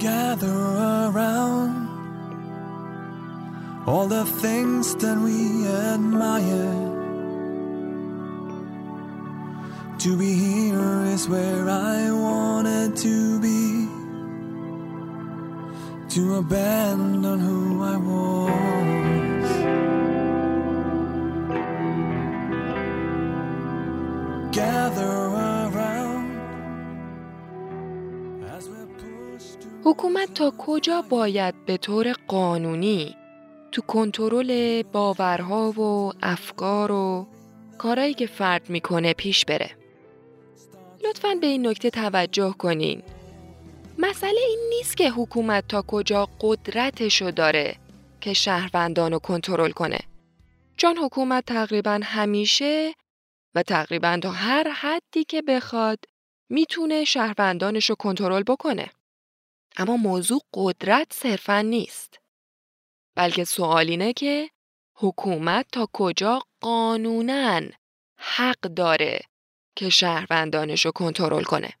[0.00, 1.88] gather around
[3.86, 6.88] all the things that we admire.
[9.98, 13.88] To be here is where I wanted to be.
[16.14, 18.99] To abandon who I was.
[29.84, 33.16] حکومت تا کجا باید به طور قانونی
[33.72, 37.26] تو کنترل باورها و افکار و
[37.78, 39.70] کارایی که فرد می‌کنه پیش بره.
[41.04, 43.02] لطفاً به این نکته توجه کنین.
[43.98, 47.76] مسئله این نیست که حکومت تا کجا قدرتشو داره
[48.20, 49.98] که شهروندان رو کنترل کنه.
[50.76, 52.94] چون حکومت تقریبا همیشه
[53.54, 55.98] و تقریبا تا هر حدی که بخواد
[56.48, 58.90] می‌تونه شهروندانش رو کنترل بکنه.
[59.76, 62.18] اما موضوع قدرت صرفا نیست.
[63.14, 64.50] بلکه سوال اینه که
[64.94, 67.60] حکومت تا کجا قانوناً
[68.16, 69.20] حق داره
[69.76, 71.72] که شهروندانش رو کنترل کنه.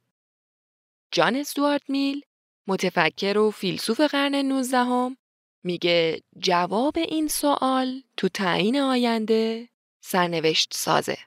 [1.12, 2.24] جان استوارت میل
[2.66, 5.16] متفکر و فیلسوف قرن 19 هم
[5.64, 9.68] میگه جواب این سوال تو تعیین آینده
[10.00, 11.18] سرنوشت سازه.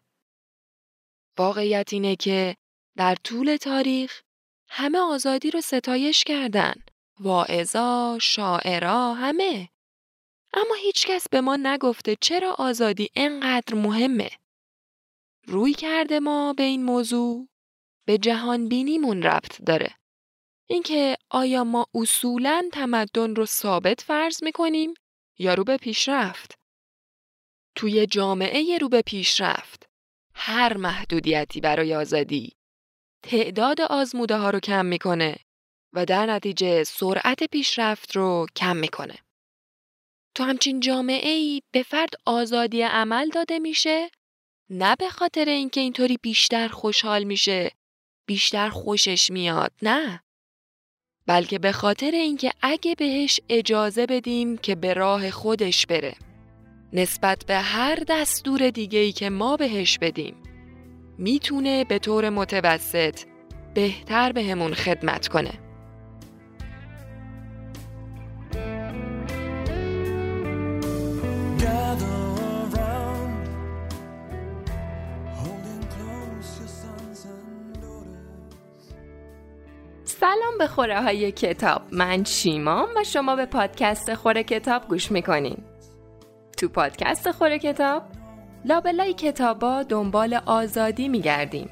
[1.38, 2.56] واقعیت اینه که
[2.98, 4.23] در طول تاریخ
[4.76, 6.74] همه آزادی رو ستایش کردن.
[7.20, 9.70] واعظا، شاعرا، همه.
[10.54, 14.30] اما هیچکس به ما نگفته چرا آزادی انقدر مهمه.
[15.48, 17.48] روی کرده ما به این موضوع
[18.06, 19.96] به جهان بینیمون ربط داره.
[20.70, 24.94] اینکه آیا ما اصولاً تمدن رو ثابت فرض می‌کنیم
[25.40, 26.56] یا رو به پیشرفت؟
[27.76, 29.90] توی جامعه رو به پیشرفت
[30.36, 32.54] هر محدودیتی برای آزادی
[33.24, 35.36] تعداد آزموده ها رو کم می‌کنه
[35.94, 39.16] و در نتیجه سرعت پیشرفت رو کم می‌کنه.
[40.36, 44.10] تو همچین جامعه ای به فرد آزادی عمل داده میشه؟
[44.70, 47.72] نه به خاطر اینکه اینطوری بیشتر خوشحال میشه
[48.28, 50.24] بیشتر خوشش میاد نه.
[51.26, 56.16] بلکه به خاطر اینکه اگه بهش اجازه بدیم که به راه خودش بره
[56.94, 60.53] نسبت به هر دستور دیگه ای که ما بهش بدیم.
[61.18, 63.20] می‌تونه به طور متوسط
[63.74, 65.52] بهتر بهمون به خدمت کنه.
[80.06, 81.82] سلام به خوره های کتاب.
[81.92, 85.58] من شیمام و شما به پادکست خوره کتاب گوش می‌کنین.
[86.58, 88.04] تو پادکست خوره کتاب
[88.66, 91.70] لابلای کتابا دنبال آزادی میگردیم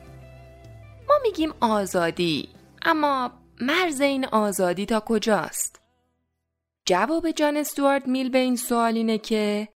[1.09, 2.49] ما میگیم آزادی
[2.81, 3.31] اما
[3.61, 5.81] مرز این آزادی تا کجاست؟
[6.85, 9.67] جواب جان استوارت میل به این سوال اینه که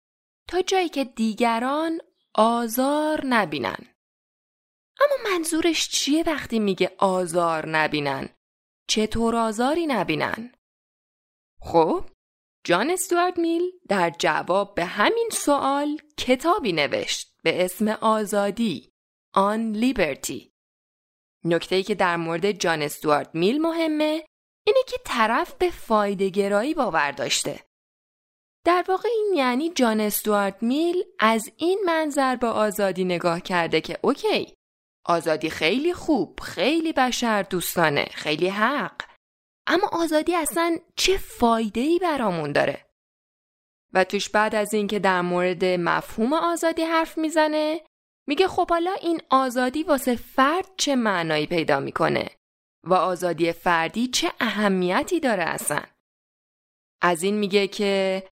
[0.47, 1.99] تا جایی که دیگران
[2.33, 3.77] آزار نبینن
[5.01, 8.29] اما منظورش چیه وقتی میگه آزار نبینن؟
[8.87, 10.51] چطور آزاری نبینن؟
[11.61, 12.05] خب
[12.65, 18.89] جان استوارت میل در جواب به همین سوال کتابی نوشت به اسم آزادی
[19.33, 20.51] آن لیبرتی.
[21.43, 24.25] نکته که در مورد جان استوارت میل مهمه
[24.67, 27.63] اینه که طرف به فایده گرایی باور داشته.
[28.65, 33.97] در واقع این یعنی جان استوارت میل از این منظر به آزادی نگاه کرده که
[34.01, 34.53] اوکی
[35.05, 39.14] آزادی خیلی خوب خیلی بشر دوستانه خیلی حق.
[39.67, 42.85] اما آزادی اصلا چه فایده ای برامون داره؟
[43.93, 47.81] و توش بعد از اینکه در مورد مفهوم آزادی حرف می‌زنه
[48.27, 52.29] میگه خب حالا این آزادی واسه فرد چه معنایی پیدا می‌کنه؟
[52.87, 55.81] و آزادی فردی چه اهمیتی داره اصلا؟
[57.01, 58.23] از این میگه که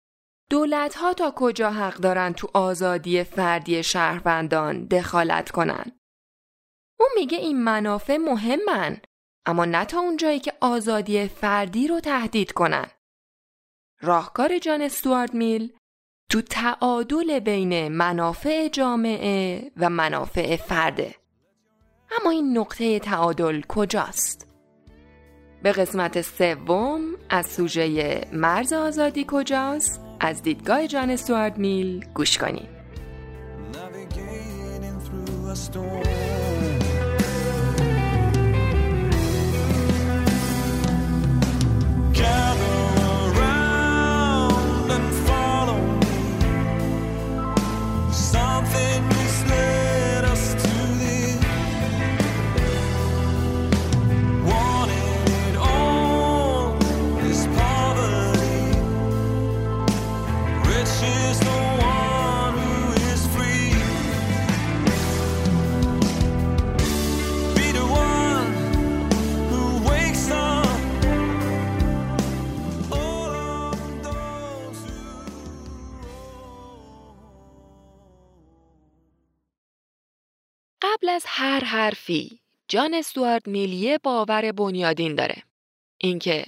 [0.49, 5.99] دولت ها تا کجا حق دارن تو آزادی فردی شهروندان دخالت کنن؟
[6.99, 9.01] اون میگه این منافع مهمن.
[9.45, 12.85] اما نه تا اونجایی که آزادی فردی رو تهدید کنن.
[14.01, 15.73] راهکار جان استوارت میل
[16.31, 21.15] تو تعادل بین منافع جامعه و منافع فرده.
[22.21, 24.47] اما این نقطه تعادل کجاست؟
[25.63, 32.69] به قسمت سوم از سوژه مرز آزادی کجاست؟ از دیدگاه جان استوارت میل گوش کنید.
[81.13, 85.43] از هر حرفی جان استوارد میلیه باور بنیادین داره.
[85.97, 86.45] اینکه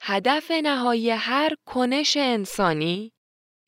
[0.00, 3.12] هدف نهایی هر کنش انسانی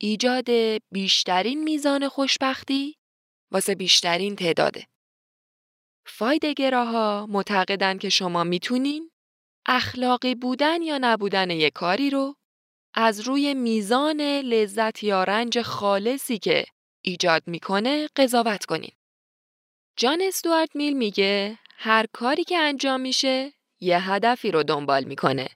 [0.00, 0.50] ایجاد
[0.92, 2.96] بیشترین میزان خوشبختی
[3.50, 4.86] واسه بیشترین تعداده.
[6.06, 9.10] فایدگراها معتقدن که شما می‌تونین
[9.66, 12.34] اخلاقی بودن یا نبودن یک کاری رو
[12.94, 16.64] از روی میزان لذت یا رنج خالصی که
[17.04, 18.92] ایجاد می‌کنه قضاوت کنین.
[20.00, 25.48] جان استوارت میل میگه هر کاری که انجام میشه یه هدفی رو دنبال می‌کنه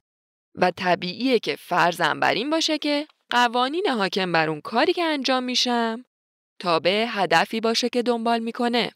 [0.55, 5.45] و طبیعیه که فرضم بر این باشه که قوانین حاکم بر اون کاری که انجام
[5.45, 6.05] میشم
[6.59, 8.93] تابع هدفی باشه که دنبال می‌کنه.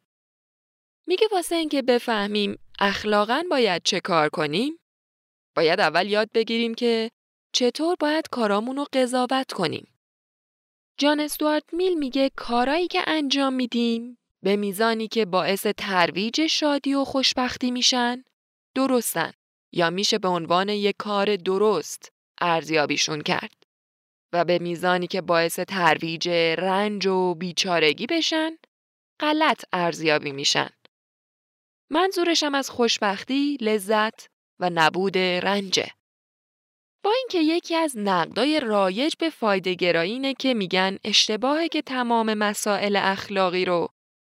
[1.06, 4.78] میگه واسه اینکه بفهمیم اخلاقا باید چه کار کنیم
[5.56, 7.10] باید اول یاد بگیریم که
[7.52, 9.86] چطور باید کارامون رو قضاوت کنیم.
[10.98, 17.04] جان استوارت میل میگه کارایی که انجام میدیم به میزانی که باعث ترویج شادی و
[17.04, 18.24] خوشبختی میشن
[18.74, 19.32] درستن
[19.72, 23.62] یا میشه به عنوان یک کار درست ارزیابیشون کرد
[24.32, 26.28] و به میزانی که باعث ترویج
[26.58, 28.50] رنج و بیچارگی بشن
[29.20, 30.70] غلط ارزیابی میشن.
[31.90, 34.26] منظورشم از خوشبختی، لذت
[34.60, 35.90] و نبود رنجه.
[37.04, 42.96] با اینکه یکی از نقدای رایج به فایده گرایی که میگن اشتباهه که تمام مسائل
[42.96, 43.95] اخلاقی رو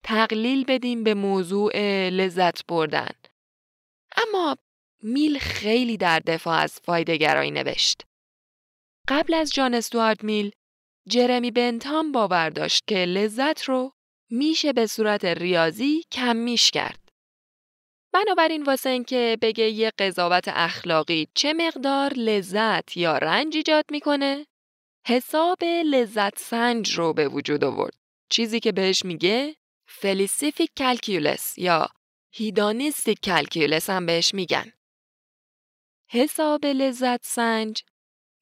[0.07, 3.11] تقلیل بدیم به موضوع لذت بردن.
[4.17, 4.57] اما
[5.03, 8.01] میل خیلی در دفاع از فایده گرایی نوشت.
[9.07, 10.51] قبل از جان استوارت میل،
[11.09, 13.91] جرمی بنتام باور داشت که لذت رو
[14.31, 17.09] میشه به صورت ریاضی کمیش کرد.
[18.13, 24.45] بنابراین واسه اینکه بگه یه قضاوت اخلاقی چه مقدار لذت یا رنج ایجاد می‌کنه
[25.07, 27.93] حساب لذت سنج رو به وجود آورد
[28.29, 29.55] چیزی که بهش میگه
[29.99, 31.87] felicific calculus یا
[32.31, 34.71] hedonistic calculus هم بهش میگن.
[36.11, 37.83] حساب لذت سنج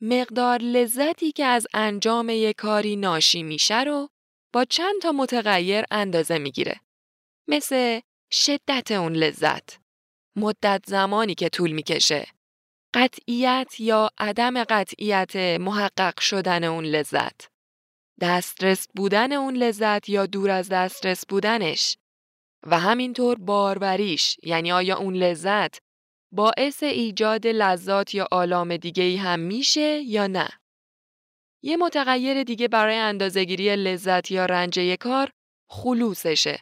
[0.02, 4.10] مقدار لذتی که از انجام یک کاری ناشی میشه رو
[4.54, 6.80] با چند تا متغیر اندازه می‌گیره.
[7.48, 8.00] مثل
[8.31, 9.80] شدت اون لذت
[10.36, 12.28] مدت زمانی که طول می‌کشه
[12.94, 17.55] قطعیت یا عدم قطعیت محقق شدن اون لذت.
[18.22, 21.98] دسترس بودن اون لذت یا دور از دسترس بودنش.
[22.68, 25.78] و همینطور باروریش یعنی آیا اون لذت
[26.32, 30.50] باعث ایجاد لذات یا آلام دیگه ای هم میشه یا نه؟
[31.64, 35.32] یه متغیر دیگه برای اندازهگیری لذت یا رنج کار
[35.70, 36.60] خلوصشه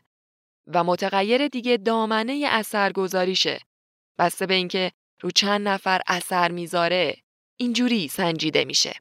[0.67, 3.59] و متغیر دیگه دامنه اثرگذاریشه.
[4.19, 4.91] بسته به اینکه
[5.21, 7.15] رو چند نفر اثر می‌ذاره
[7.57, 8.93] اینجوری سنجیده میشه.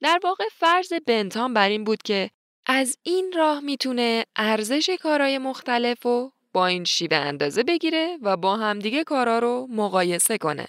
[0.00, 2.30] در واقع فرض بنتام بر این بود که
[2.66, 8.56] از این راه می‌تونه ارزش کارهای مختلف و با این شیوه اندازه بگیره و با
[8.56, 10.68] همدیگه کارا رو مقایسه کنه.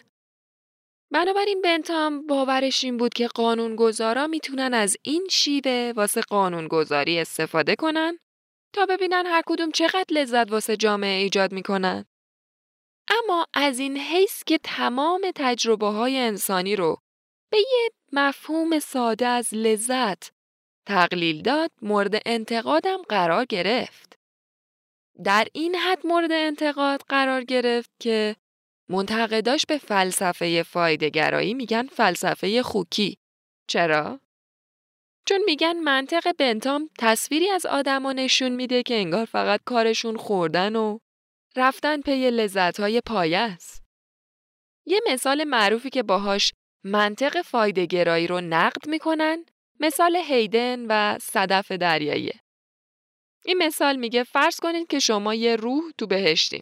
[1.11, 8.19] بنابراین بنتام باورش این بود که قانونگذارا می‌تونن از این شیوه واسه قانونگذاری استفاده کنن
[8.73, 12.05] تا ببینن هر کدوم چقدر لذت واسه جامعه ایجاد می‌کنن.
[13.07, 16.97] اما از این حیث که تمام تجربه های انسانی رو
[17.51, 20.31] به یه مفهوم ساده از لذت
[20.85, 24.19] تقلیل داد مورد انتقادم قرار گرفت.
[25.23, 28.35] در این حد مورد انتقاد قرار گرفت که
[28.89, 33.17] منتقداش به فلسفه فایدهگرایی میگن فلسفه خوکی.
[33.67, 34.19] چرا؟
[35.25, 40.99] چون میگن منطق بنتام تصویری از آدما نشون میده که انگار فقط کارشون خوردن و
[41.55, 43.83] رفتن پی لذتهای پایه است.
[44.85, 49.45] یه مثال معروفی که باهاش منطق فایدهگرایی رو نقد می‌کنن
[49.79, 52.39] مثال هیدن و صدف دریاییه.
[53.45, 56.61] این مثال میگه فرض کنید که شما یه روح تو بهشتین.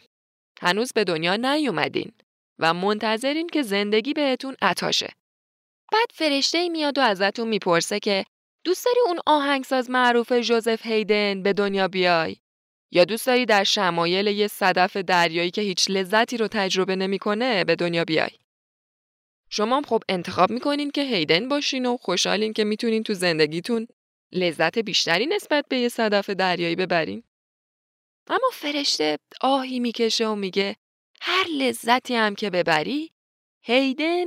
[0.62, 2.12] هنوز به دنیا نیومدین
[2.60, 5.14] و منتظرین که زندگی بهتون عطاشه.
[5.92, 8.26] بعد فرشته میاد و ازتون می‌پرسه که
[8.64, 12.36] دوست داری اون آهنگساز معروف جوزف هیدن به دنیا بیای؟
[12.92, 17.76] یا دوست داری در شمایل یه صدف دریایی که هیچ لذتی رو تجربه نمی‌کنه به
[17.76, 18.30] دنیا بیای؟
[19.50, 23.88] شما خب انتخاب می‌کنین که هیدن باشین و خوشحالین که می‌تونین تو زندگیتون
[24.32, 27.24] لذت بیشتری نسبت به یه صدف دریایی ببرین.
[28.28, 30.76] اما فرشته آهی می‌کشه و میگه
[31.22, 33.12] هر لذتی هم که ببری
[33.64, 34.26] هیدن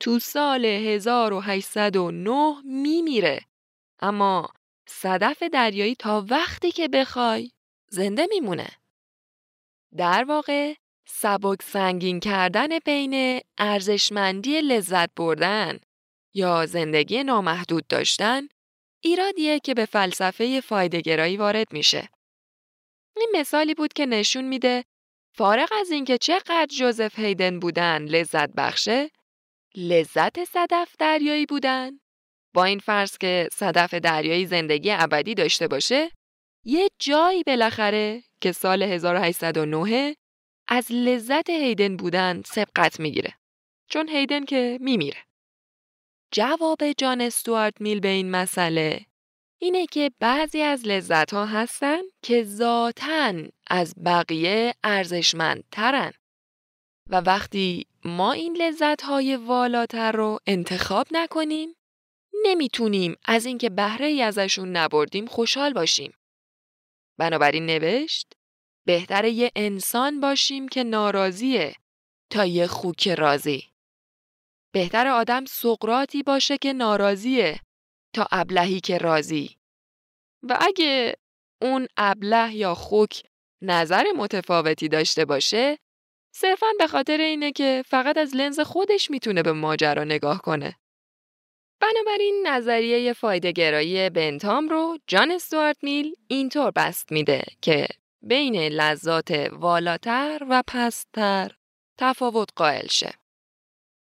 [0.00, 3.40] تو سال 1809 میمیره
[4.00, 4.48] اما
[4.88, 7.50] صدف دریایی تا وقتی که بخوای
[7.88, 8.68] زنده میمونه.
[9.96, 10.74] در واقع
[11.10, 15.78] سبک سنگین کردن بین ارزشمندی لذت بردن
[16.34, 18.48] یا زندگی نامحدود داشتن
[19.00, 22.08] ایرادیه که به فلسفه فایدهگرایی وارد میشه.
[23.16, 24.84] این مثالی بود که نشون میده
[25.34, 29.10] فارغ از اینکه چقدر جوزف هیدن بودن لذت بخشه
[29.76, 32.00] لذت صدف دریایی بودن
[32.54, 36.10] با این فرض که صدف دریایی زندگی ابدی داشته باشه
[36.64, 40.16] یه جایی بالاخره که سال 1809
[40.68, 43.34] از لذت هیدن بودن سبقت می‌گیره.
[43.88, 45.18] چون هیدن که میمیره.
[46.32, 49.06] جواب جان استوارت میل به این مسئله
[49.58, 53.34] اینه که بعضی از لذت ها هستن که ذاتا
[53.70, 56.12] از بقیه ارزشمندترن.
[57.10, 61.68] و وقتی ما این لذت های والاتر رو انتخاب نکنیم
[62.44, 66.12] نمی‌تونیم از اینکه بهره ای ازشون نبردیم خوشحال باشیم.
[67.18, 68.37] بنابراین نوشت
[68.88, 71.74] بهتر یه انسان باشیم که ناراضیه
[72.30, 73.64] تا یه خوک راضی.
[74.72, 77.60] بهتر آدم سقراتی باشه که ناراضیه
[78.14, 79.56] تا ابلهی که راضی.
[80.42, 81.14] و اگه
[81.62, 83.22] اون ابله یا خوک
[83.62, 85.78] نظر متفاوتی داشته باشه
[86.34, 90.76] صرفا به خاطر اینه که فقط از لنز خودش می‌تونه به ماجرا نگاه کنه.
[91.80, 97.86] بنابراین نظریه فایده گرایی بنتام رو جان استوارت میل اینطور بست میده که
[98.22, 101.50] بین لذات والاتر و پستر
[101.98, 103.14] تفاوت قائل شه.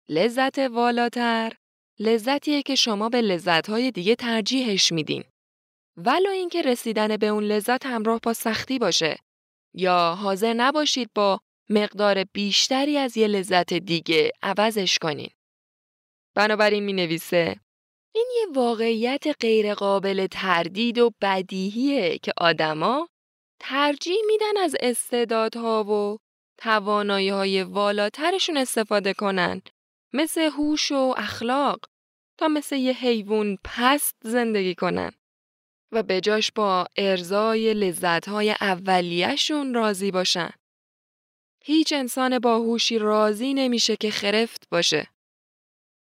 [0.08, 1.52] لذت والاتر
[1.98, 5.24] لذتیه که شما به لذتهای دیگه ترجیحش میدین.
[5.96, 9.16] ولو اینکه رسیدن به اون لذت همراه با سختی باشه
[9.74, 15.30] یا حاضر نباشید با مقدار بیشتری از یه لذت دیگه عوضش کنین.
[16.34, 17.60] بنابراین می نویسه
[18.14, 23.08] این یه واقعیت غیرقابل تردید و بدیهیه که آدما
[23.60, 26.18] ترجیح میدن از استعدادها و
[26.58, 29.62] توانایی های والاترشون استفاده کنن
[30.12, 31.80] مثل هوش و اخلاق
[32.38, 35.12] تا مثل یه حیوان پست زندگی کنن
[35.92, 40.50] و بجاش با ارزای لذتهای اولیهشون راضی باشن.
[41.64, 45.08] هیچ انسان باهوشی راضی نمیشه که خرفت باشه.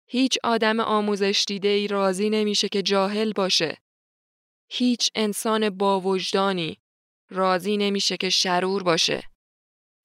[0.07, 3.78] هیچ آدم آموزش دیده ای راضی نمیشه که جاهل باشه.
[4.71, 6.78] هیچ انسان با وجدانی
[7.31, 9.23] راضی نمیشه که شرور باشه.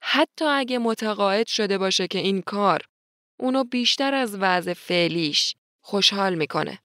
[0.01, 2.85] حتی اگه متقاعد شده باشه که این کار
[3.39, 6.79] اونو بیشتر از وضع فعلیش خوشحال می‌کنه.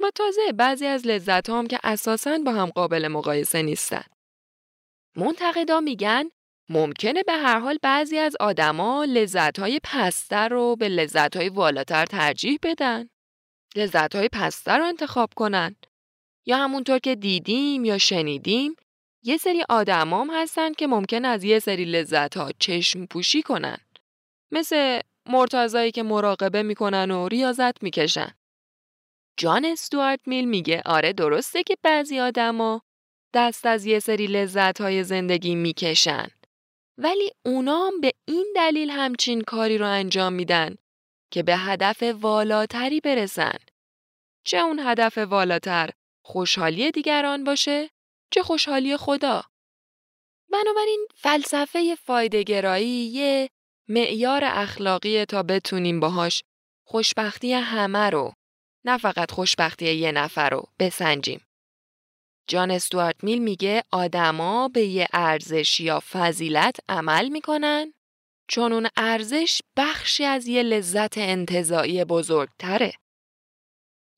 [0.00, 4.04] و تازه بعضی از لذت هم که اساساً با هم قابل مقایسه نیستن.
[5.16, 6.24] منتقدا میگن
[6.68, 13.08] ممکنه به هر حال بعضی از آدما لذت‌های پستر رو به لذت‌های والاتر ترجیح بدن.
[13.76, 15.76] لذت‌های پستر رو انتخاب کنن.
[16.46, 18.76] یا همونطور که دیدیم یا شنیدیم
[19.26, 23.78] یه سری آدمام هستن که ممکن از یه سری لذت‌ها چشم پوشی کنن.
[24.52, 28.30] مثل مرتضایی که مراقبه می‌کنن و ریاضت می‌کشن.
[29.36, 32.82] جان استوارت میل میگه آره درسته که بعضی آدما
[33.34, 36.26] دست از یه سری لذت‌های زندگی می‌کشن.
[36.98, 40.76] ولی اونام به این دلیل همچین کاری رو انجام میدن
[41.30, 43.58] که به هدف والاتری برسن.
[44.44, 45.90] چه اون هدف والاتر
[46.24, 47.90] خوشحالی دیگران باشه
[48.30, 49.42] چه خوشحالی خدا.
[50.52, 53.50] بنابراین فلسفه فایدهگرایی یه
[53.88, 56.42] معیار اخلاقی تا بتونیم باهاش
[56.84, 58.32] خوشبختی همه رو
[58.84, 61.46] نه فقط خوشبختی یه نفر رو بسنجیم.
[62.48, 67.92] جان استوارت میل میگه آدما به یه ارزش یا فضیلت عمل می‌کنن
[68.48, 72.92] چون اون ارزش بخشی از یه لذت انتظایی بزرگتره.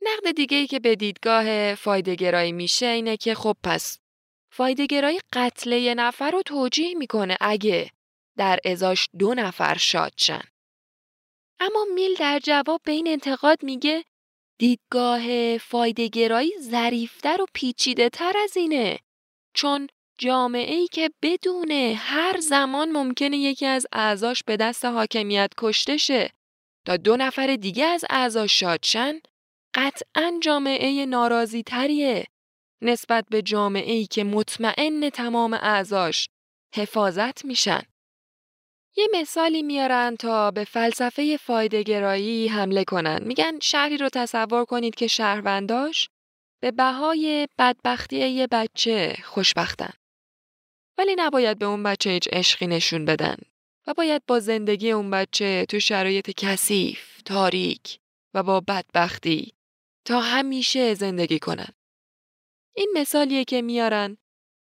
[0.02, 3.98] نقد دیگه ای که به دیدگاه فایدهگرایی میشه اینه که خب پس
[4.52, 7.90] فایدهگرایی قتل یه نفر رو توجیه می‌کنه اگه
[8.36, 10.42] در ازاش دو نفر شاد شن.
[11.60, 14.04] اما میل در جواب به این انتقاد میگه
[14.58, 18.98] دیدگاه فایدهگرایی ظریفتر و پیچیده تر از اینه
[19.54, 19.88] چون
[20.18, 26.30] جامعه ای که بدونه هر زمان ممکنه یکی از اعضاش به دست حاکمیت کشته شه
[26.86, 29.20] تا دو نفر دیگه از اعضاش شادشن
[29.78, 32.24] قطعا جامعه ناراضی تریه
[32.82, 36.28] نسبت به جامعه ای که مطمئن تمام اعضاش
[36.74, 37.82] حفاظت میشن.
[38.96, 43.24] یه مثالی میارن تا به فلسفه فایدهگرایی حمله کنن.
[43.24, 46.08] میگن شهری رو تصور کنید که شهرونداش
[46.62, 49.92] به بهای بدبختی یه بچه خوشبختن.
[50.98, 53.36] ولی نباید به اون بچه هیچ عشقی نشون بدن
[53.86, 57.98] و باید با زندگی اون بچه تو شرایط کثیف، تاریک
[58.34, 59.57] و با بدبختی
[60.08, 61.68] تا همیشه زندگی کنن.
[62.74, 64.16] این مثالیه که میارن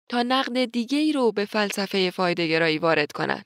[0.08, 3.44] تا نقد دیگه ای رو به فلسفه فایدهگرایی وارد کنن.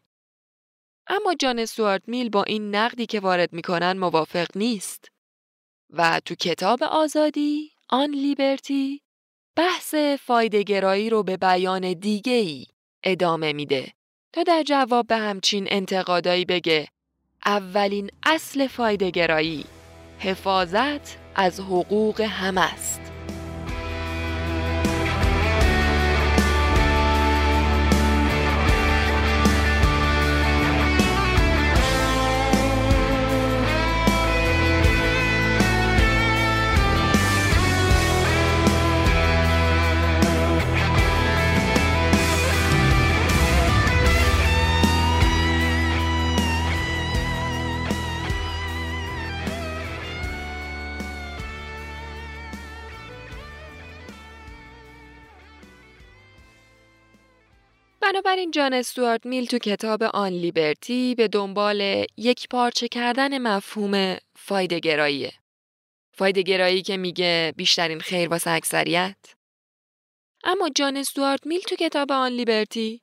[1.07, 5.11] اما جان سوارت میل با این نقدی که وارد می‌کنن موافق نیست
[5.91, 9.03] و تو کتاب آزادی آن لیبرتی
[9.57, 12.67] بحث فایدهگرایی رو به بیان دیگه ای
[13.03, 13.93] ادامه میده
[14.33, 16.89] تا در جواب به همچین انتقادایی بگه
[17.47, 19.65] اولین اصل فایدهگرایی
[20.19, 23.01] حفاظت از حقوق همه است.
[58.13, 65.33] بنابراین جان استوارت میل تو کتاب آن لیبرتی به دنبال یک پارچه کردن مفهوم فایدهگراییه.
[66.13, 69.17] فایدهگرایی که میگه بیشترین خیر واسه اکثریت.
[70.45, 73.03] اما جان استوارت میل تو کتاب آن لیبرتی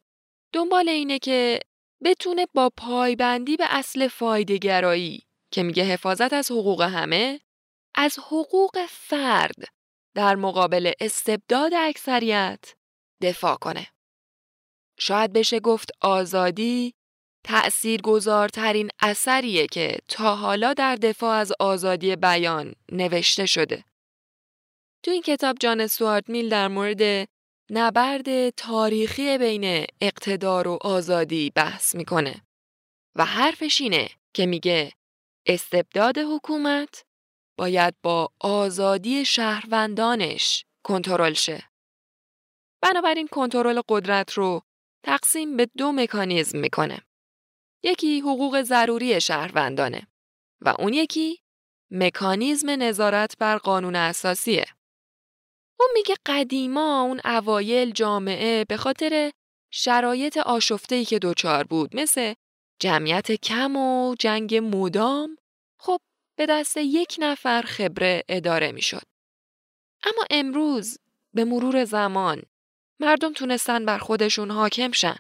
[0.54, 1.60] دنبال اینه که
[2.04, 7.40] بتونه با پایبندی به اصل فایدهگرایی که میگه حفاظت از حقوق همه
[7.96, 9.64] از حقوق فرد
[10.16, 12.76] در مقابل استبداد اکثریت
[13.22, 13.88] دفاع کنه.
[15.00, 16.94] شاید بشه گفت آزادی
[17.44, 23.84] تأثیر گذارترین اثریه که تا حالا در دفاع از آزادی بیان نوشته شده.
[25.04, 27.28] تو این کتاب جان استوارت میل در مورد
[27.70, 32.42] نبرد تاریخی بین اقتدار و آزادی بحث می‌کنه
[33.16, 34.92] و حرفش اینه که میگه
[35.46, 37.06] استبداد حکومت
[37.58, 41.64] باید با آزادی شهروندانش کنترل شه.
[42.82, 44.62] بنابراین کنترل قدرت رو
[45.06, 47.02] تقسیم به دو مکانیزم می‌کنه.
[47.84, 50.08] یکی حقوق ضروری شهروندانه
[50.62, 51.40] و اون یکی
[51.92, 54.66] مکانیزم نظارت بر قانون اساسیه.
[55.80, 59.32] اون میگه قدیما اون اوایل جامعه به خاطر
[59.72, 62.34] شرایط آشفتهی که دوچار بود مثل
[62.80, 65.38] جمعیت کم و جنگ مدام
[65.80, 66.00] خب
[66.38, 69.04] به دست یک نفر خبره اداره می‌شد.
[70.04, 70.98] اما امروز
[71.34, 72.44] به مرور زمان
[73.00, 75.18] مردم تونستن بر خودشون حاکم شن.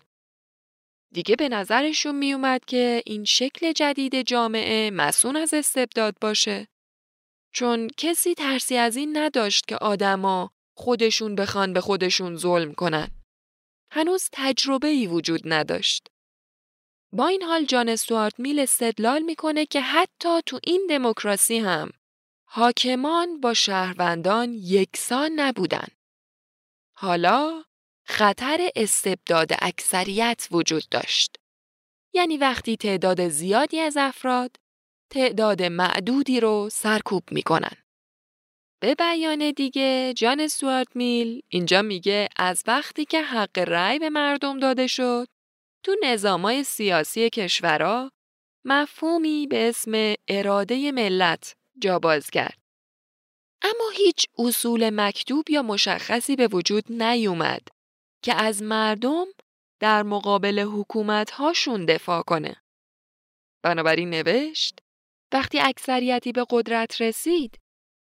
[1.13, 6.67] دیگه به نظرشون میومد که این شکل جدید جامعه مسون از استبداد باشه.
[7.53, 13.07] چون کسی ترسی از این نداشت که آدما خودشون بخوان به خودشون ظلم کنن.
[13.91, 16.07] هنوز تجربه ای وجود نداشت.
[17.13, 21.91] با این حال جان استوارت میل استدلال می‌کنه که حتی تو این دموکراسی هم
[22.45, 25.87] حاکمان با شهروندان یکسان نبودن.
[26.97, 27.63] حالا
[28.07, 31.35] خطر استبداد اکثریت وجود داشت.
[32.13, 34.55] یعنی وقتی تعداد زیادی از افراد
[35.09, 37.77] تعداد معدودی رو سرکوب می‌کنن.
[38.81, 44.59] به بیان دیگه جان سوارت میل اینجا میگه از وقتی که حق رأی به مردم
[44.59, 45.27] داده شد
[45.83, 48.11] تو نظامای سیاسی کشورها
[48.65, 52.64] مفهومی به اسم اراده ملت جاباز کرد.
[53.65, 57.67] اما هیچ اصول مکتوب یا مشخصی به وجود نیومد
[58.21, 59.25] که از مردم
[59.79, 62.55] در مقابل حکومت هاشون دفاع کنه.
[63.63, 64.79] بنابراین نوشت
[65.33, 67.59] وقتی اکثریتی به قدرت رسید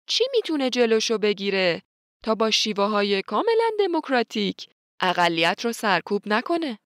[0.07, 1.83] چی می‌تونه جلوشو بگیره
[2.23, 4.69] تا با شیوه های کاملا دموکراتیک
[5.01, 6.79] اقلیت رو سرکوب نکنه؟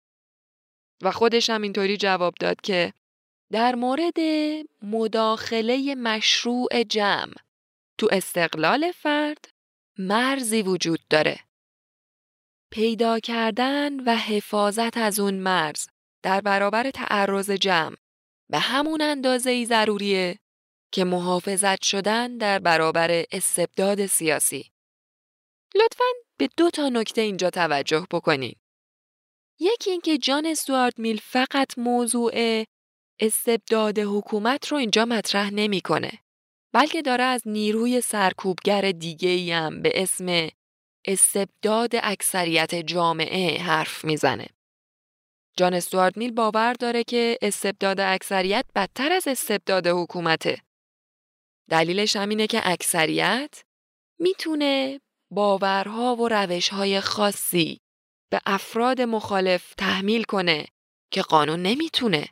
[1.03, 2.93] و خودش هم اینطوری جواب داد که
[3.53, 4.19] در مورد
[4.83, 7.46] مداخله مشروع جمع
[7.99, 9.49] تو استقلال فرد
[9.99, 11.41] مرزی وجود داره.
[12.71, 15.87] پیدا کردن و حفاظت از اون مرز
[16.23, 17.97] در برابر تعرض جمع
[18.51, 20.39] به همون اندازه ای ضروریه
[20.93, 24.71] که محافظت شدن در برابر استبداد سیاسی.
[25.75, 26.05] لطفاً
[26.39, 28.59] به دو تا نکته اینجا توجه بکنید.
[29.61, 32.65] یکی اینکه جان استوارت میل فقط موضوع
[33.21, 36.26] استبداد حکومت رو اینجا مطرح نمی‌کنه.
[36.77, 40.49] بلکه داره از نیروی سرکوبگر دیگه هم به اسم
[41.05, 44.47] استبداد اکثریت جامعه حرف می‌زنه.
[45.57, 50.63] جان استوارد میل باور داره که استبداد اکثریت بدتر از استبداد حکومته.
[51.71, 53.63] دلیلش همینه که اکثریت
[54.19, 57.81] می‌تونه باورها و روشهای خاصی
[58.31, 60.67] به افراد مخالف تحمیل کنه
[61.11, 62.29] که قانون نمی‌تونه.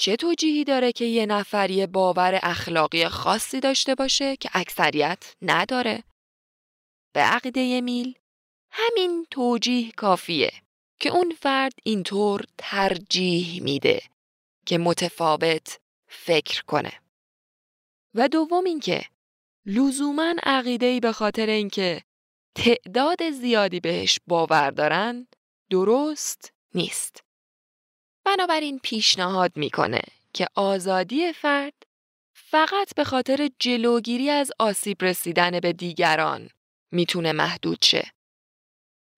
[0.00, 6.04] چه توجیهی داره که یه نفر یه باور اخلاقی خاصی داشته باشه که اکثریت نداره؟
[7.14, 8.14] به عقیده میل
[8.70, 10.52] همین توجیه کافیه
[11.00, 14.02] که اون فرد اینطور ترجیح میده
[14.66, 16.92] که متفاوت فکر کنه.
[18.14, 19.04] و دوم اینکه
[19.66, 22.02] لزوما عقیده ای به خاطر اینکه
[22.54, 25.26] تعداد زیادی بهش باور دارن
[25.70, 27.29] درست نیست.
[28.36, 30.00] بنابراین پیشنهاد می‌کنه
[30.32, 31.72] که آزادی فرد
[32.34, 36.48] فقط به خاطر جلوگیری از آسیب رسیدن به دیگران
[36.92, 38.12] می‌تونه محدود شه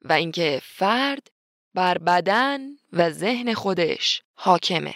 [0.04, 1.30] و اینکه فرد
[1.74, 2.60] بر بدن
[2.92, 4.94] و ذهن خودش حاکمه.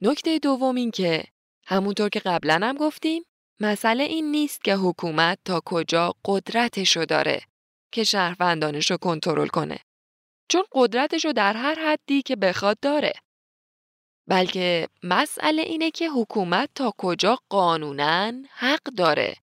[0.00, 1.24] نکته دوم این که
[1.66, 3.22] همونطور که قبلا هم گفتیم
[3.60, 7.42] مسئله این نیست که حکومت تا کجا قدرتشو داره
[7.92, 9.78] که شهروندانش رو کنترل کنه.
[10.48, 13.12] چون قدرتشو در هر حدی که بخواد داره.
[14.28, 19.36] بلکه مسئله اینه که حکومت تا کجا قانونن حق داره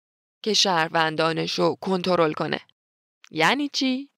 [0.43, 2.59] که شهروندانش رو کنترل کنه.
[3.31, 4.09] یعنی چی؟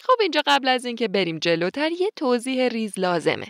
[0.00, 3.46] خب اینجا قبل از اینکه بریم جلوتر یه توضیح ریز لازمه.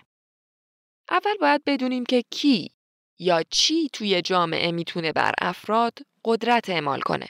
[1.11, 2.71] اول باید بدونیم که کی
[3.19, 7.29] یا چی توی جامعه می‌تونه بر افراد قدرت اعمال کنه.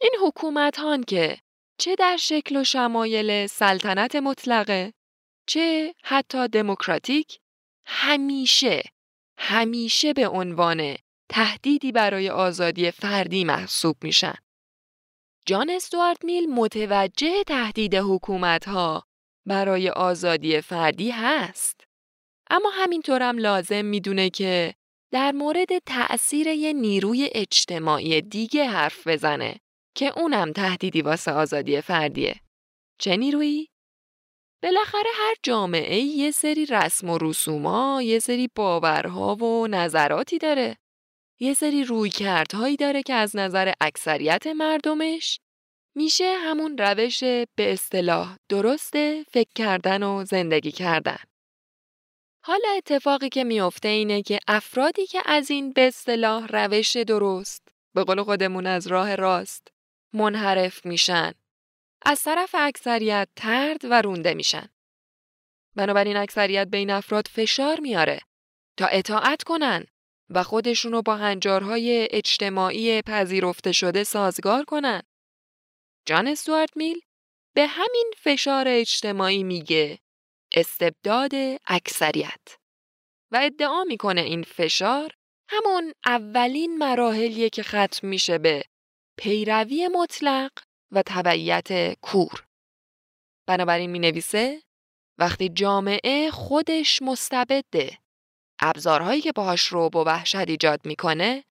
[0.00, 1.38] این حکومت هان که
[1.78, 4.92] چه در شکل و شمایل سلطنت مطلقه
[5.46, 7.38] چه حتی دموکراتیک
[7.86, 8.82] همیشه
[9.38, 10.96] همیشه به عنوان
[11.28, 14.34] تهدیدی برای آزادی فردی محسوب میشن.
[15.46, 19.06] جان استوارت میل متوجه تهدید حکومت ها
[19.46, 21.80] برای آزادی فردی هست.
[22.50, 24.74] اما همینطورم لازم می‌دونه که
[25.12, 29.60] در مورد تأثیر یه نیروی اجتماعی دیگه حرف بزنه
[29.94, 32.40] که اونم تهدیدی واسه آزادی فردیه.
[32.98, 33.68] چه نیرویی؟
[34.62, 40.76] بالاخره هر جامعه یه سری رسم و رسوما، یه سری باورها و نظراتی داره.
[41.40, 45.40] یه سری رویکردهایی داره که از نظر اکثریت مردمش
[45.94, 51.18] میشه همون روش به اصطلاح درست فکر کردن و زندگی کردن.
[52.44, 58.04] حالا اتفاقی که میافته اینه که افرادی که از این به اصطلاح روش درست به
[58.04, 59.71] قول خودمون از راه راست
[60.12, 61.32] منحرف میشن
[62.02, 64.68] از طرف اکثریت ترد و رونده میشن
[65.76, 68.20] بنابراین اکثریت بین افراد فشار میاره
[68.76, 69.86] تا اطاعت کنن
[70.30, 75.02] و خودشونو با هنجارهای اجتماعی پذیرفته شده سازگار کنن.
[76.06, 77.00] جان استوارت میل
[77.54, 79.98] به همین فشار اجتماعی میگه
[80.56, 81.32] استبداد
[81.66, 82.58] اکثریت
[83.30, 85.14] و ادعا می‌کنه این فشار
[85.48, 88.64] همون اولین مراحلیه که ختم میشه به
[89.18, 90.50] پیروی مطلق
[90.92, 92.44] و تبعیت کور.
[93.46, 94.62] بنابراین می نویسه
[95.18, 97.98] وقتی جامعه خودش مستبده
[98.60, 101.44] ابزارهایی که باهاش رو و وحشت ایجاد می‌کنه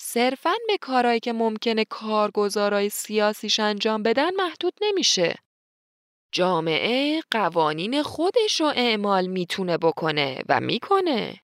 [0.00, 5.34] صرفاً به کارهایی که ممکنه کارگزارای سیاسیش انجام بدن محدود نمیشه.
[6.32, 11.40] جامعه قوانین خودش رو اعمال می‌تونه بکنه و می‌کنه.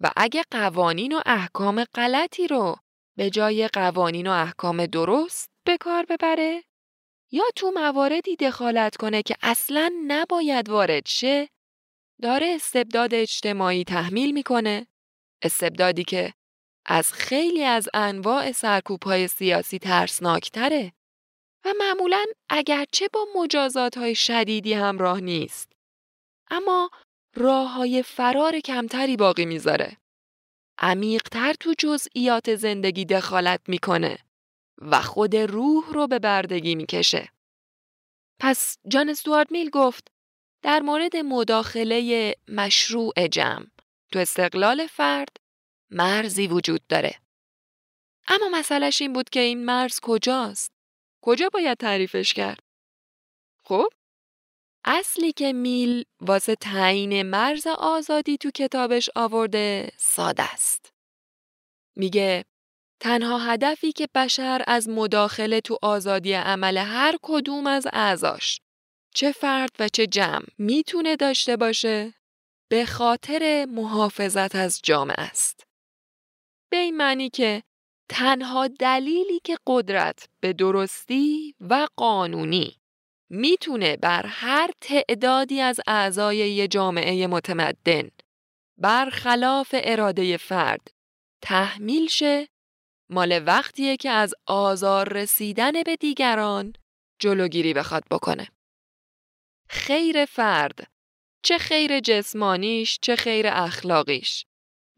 [0.00, 2.76] و اگه قوانین و احکام غلطی رو
[3.16, 6.64] به جای قوانین و احکام درست به کار ببره؟
[7.32, 11.48] یا تو مواردی دخالت کنه که اصلا نباید وارد شه؟
[12.22, 14.86] داره استبداد اجتماعی تحمیل می‌کنه.
[15.42, 16.34] استبدادی که
[16.86, 20.92] از خیلی از انواع سرکوب سیاسی ترسناکتره.
[21.64, 25.72] و معمولا اگرچه با مجازات های شدیدی همراه نیست.
[26.50, 26.90] اما
[27.36, 29.96] راه های فرار کمتری باقی می‌ذاره.
[30.78, 34.18] عمیقتر تو جزئیات زندگی دخالت می‌کنه
[34.78, 37.28] و خود روح رو به بردگی می‌کشه
[38.40, 40.08] پس جان استوارد میل گفت
[40.62, 43.66] در مورد مداخله مشروع جمع
[44.12, 45.36] تو استقلال فرد
[45.90, 47.14] مرزی وجود داره.
[48.28, 50.72] اما مسئلهش این بود که این مرز کجاست؟
[51.22, 52.60] کجا باید تعریفش کرد؟
[53.64, 53.88] خب
[54.84, 60.92] اصلی که میل واسه تعیین مرز آزادی تو کتابش آورده ساده است.
[61.96, 62.44] میگه
[63.00, 68.60] تنها هدفی که بشر از مداخله تو آزادی عمل هر کدوم از اعضاش
[69.14, 72.14] چه فرد و چه جمع می‌تونه داشته باشه
[72.70, 75.66] به خاطر محافظت از جامعه است.
[76.70, 77.62] به این معنی که
[78.08, 82.76] تنها دلیلی که قدرت به درستی و قانونی
[83.34, 88.10] می‌تونه بر هر تعدادی از اعضای یه جامعه متمدن
[88.78, 90.90] برخلاف اراده فرد
[91.42, 92.48] تحمیل شه
[93.10, 96.72] مال وقتیه که از آزار رسیدن به دیگران
[97.20, 98.48] جلوگیری بخواد بکنه.
[99.68, 100.90] خیر فرد
[101.42, 104.44] چه خیر جسمانیش چه خیر اخلاقیش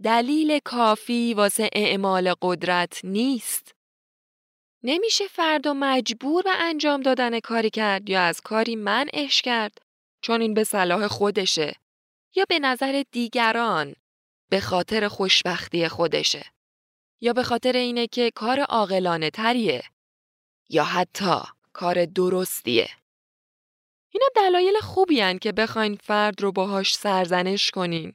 [0.02, 3.75] دلیل کافی واسه اعمال قدرت نیست.
[4.88, 9.78] نمیشه فرد و مجبور به انجام دادن کاری کرد یا از کاری منعش کرد
[10.20, 11.76] چون این به صلاح خودشه
[12.36, 13.94] یا به نظر دیگران
[14.50, 16.44] به خاطر خوشبختی خودشه
[17.20, 19.82] یا به خاطر اینه که کار عاقلانه تریه
[20.68, 21.40] یا حتی
[21.72, 22.88] کار درستیه.
[24.10, 28.14] اینا دلایل خوبی هن که بخواین فرد رو باهاش سرزنش کنین.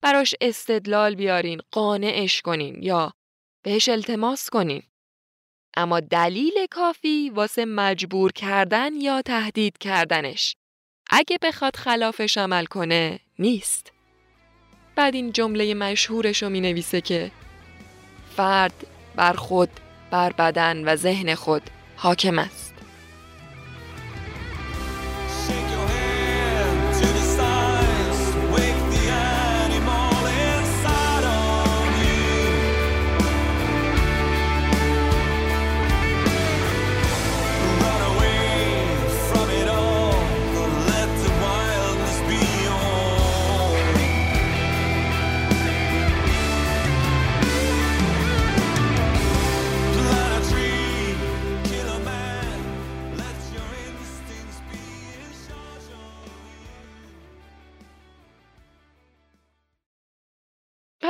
[0.00, 3.12] براش استدلال بیارین، قانعش کنین یا
[3.62, 4.82] بهش التماس کنین.
[5.76, 10.56] اما دلیل کافی واسه مجبور کردن یا تهدید کردنش
[11.10, 13.92] اگه بخواد خلافش عمل کنه نیست.
[14.96, 17.30] بعد این جمله مشهورش رو می نویسه که
[18.36, 19.70] فرد بر خود،
[20.10, 21.62] بر بدن و ذهن خود
[21.96, 22.71] حاکم است.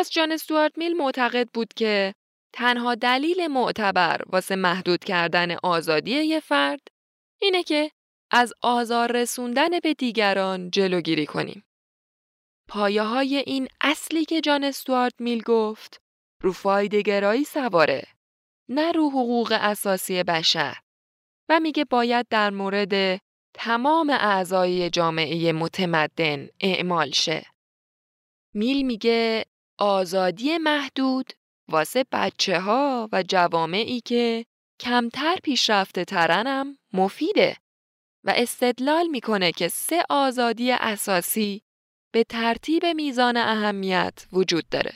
[0.02, 2.14] پس جان استوارت میل معتقد بود که
[2.54, 6.80] تنها دلیل معتبر واسه محدود کردن آزادی یه فرد
[7.40, 7.90] اینه که
[8.30, 11.64] از آزار رسوندن به دیگران جلوگیری کنیم.
[12.68, 16.00] پایه های این اصلی که جان استوارت میل گفت
[16.42, 18.02] رو فایدهگرایی سواره
[18.68, 20.76] نه رو حقوق اساسی بشر
[21.48, 23.20] و میگه باید در مورد
[23.54, 27.46] تمام اعضای جامعه متمدن اعمال شه.
[28.54, 29.44] میل میگه
[29.78, 31.32] آزادی محدود
[31.68, 34.44] واسه بچه ها و جوامعی که
[34.80, 37.56] کمتر پیشرفته ترنم مفیده
[38.24, 41.62] و استدلال می‌کنه که سه آزادی اساسی
[42.12, 44.92] به ترتیب میزان اهمیت وجود داره.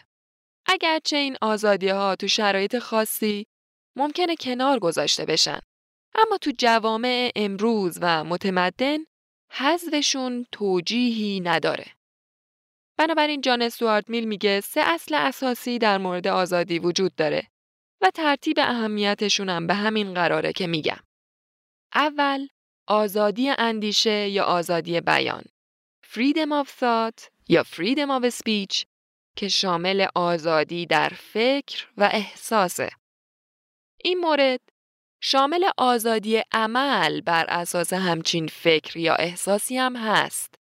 [0.67, 3.47] اگرچه این آزادی ها تو شرایط خاصی
[3.97, 5.61] ممکنه کنار گذاشته بشن.
[6.15, 8.99] اما تو جوامع امروز و متمدن
[9.51, 11.96] حذفشون توجیهی نداره.
[12.99, 17.49] بنابراین جان استوارت میل میگه سه اصل اساسی در مورد آزادی وجود داره
[18.01, 21.01] و ترتیب اهمیتشون هم به همین قراره که میگم.
[21.95, 22.47] اول
[22.87, 25.45] آزادی اندیشه یا آزادی بیان
[26.05, 28.85] freedom of thought یا freedom of speech
[29.37, 32.91] که شامل آزادی در فکر و احساسه.
[34.05, 34.61] این مورد
[35.21, 40.55] شامل آزادی عمل بر اساس همچین فکر یا احساسی هم هست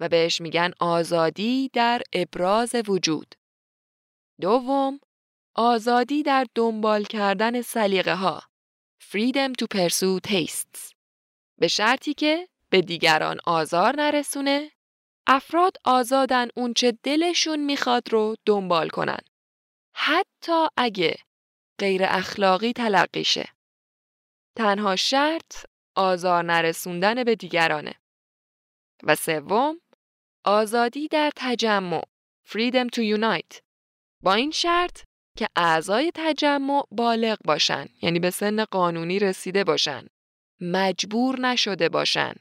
[0.00, 3.34] و بهش میگن آزادی در ابراز وجود.
[4.40, 5.00] دوم،
[5.54, 8.42] آزادی در دنبال کردن سلیقه ها.
[9.02, 10.92] Freedom to pursue tastes.
[11.58, 14.70] به شرطی که به دیگران آزار نرسونه،
[15.26, 19.18] افراد آزادن اونچه دلشون می‌خواد رو دنبال کنن.
[19.94, 21.16] حتی اگه
[21.78, 23.48] غیر اخلاقی تلقیشه.
[24.56, 27.94] تنها شرط آزار نرسوندن به دیگرانه.
[29.02, 29.80] و سوم
[30.48, 32.02] آزادی در تجمع
[32.48, 33.60] Freedom to Unite
[34.22, 35.02] با این شرط
[35.36, 40.06] که اعضای تجمع بالغ باشن یعنی به سن قانونی رسیده باشن
[40.60, 42.32] مجبور نشده باشن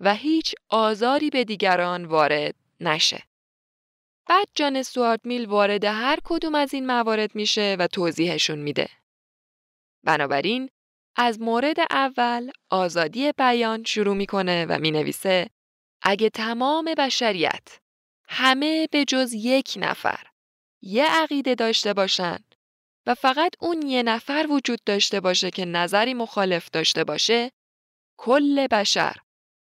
[0.00, 3.22] و هیچ آزاری به دیگران وارد نشه.
[4.26, 8.88] بعد جان سوارت میل وارد هر کدوم از این موارد میشه و توضیحشون میده.
[10.04, 10.70] بنابراین
[11.16, 15.50] از مورد اول آزادی بیان شروع می‌کنه و می‌نویسه
[16.02, 17.78] اگه تمام بشریت
[18.28, 20.26] همه به جز یک نفر
[20.82, 22.38] یه عقیده داشته باشن
[23.06, 27.52] و فقط اون یه نفر وجود داشته باشه که نظری مخالف داشته باشه
[28.18, 29.16] کل بشر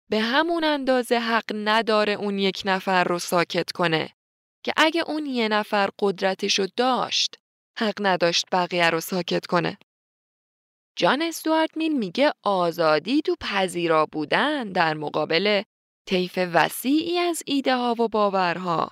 [0.10, 4.16] به همون اندازه حق نداره اون یک نفر رو ساکت کنه
[4.64, 7.36] که اگه اون یه نفر قدرتشو داشت
[7.80, 9.78] حق نداشت بقیه رو ساکت کنه.
[10.96, 15.64] جان استوارت میل میگه آزادی تو پذیرا بودن در مقابل
[16.06, 18.92] طیف وسیعی از ایده ها و باورها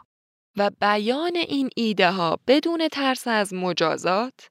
[0.58, 4.48] و بیان این ایده ها بدون ترس از مجازات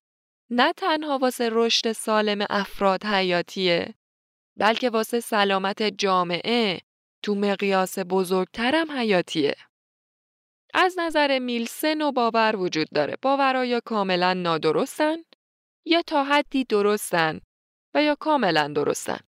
[0.51, 3.95] نه تنها واسه رشد سالم افراد حیاتیه
[4.57, 6.81] بلکه واسه سلامت جامعه
[7.23, 9.57] تو مقیاس بزرگترم حیاتیه.
[10.75, 13.17] از نظر میل سه باور وجود داره.
[13.23, 15.17] باورها یا کاملا نادرستن
[15.87, 17.41] یا تا حدی درستن
[17.95, 19.19] و یا کاملا درستن.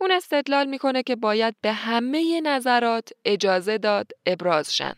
[0.00, 4.96] اون استدلال می‌کنه که باید به همه نظرات اجازه داد ابراز شن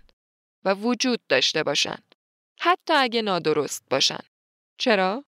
[0.64, 1.98] و وجود داشته باشن.
[2.61, 4.20] حتی اگه نادرست باشن.
[4.78, 5.24] چرا؟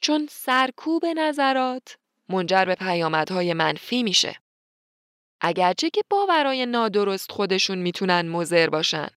[0.00, 1.96] چون سرکوب نظرات
[2.28, 4.36] منجر به پیامدهای منفی میشه.
[5.40, 9.08] اگرچه که باورای نادرست خودشون می‌تونن مضر باشن.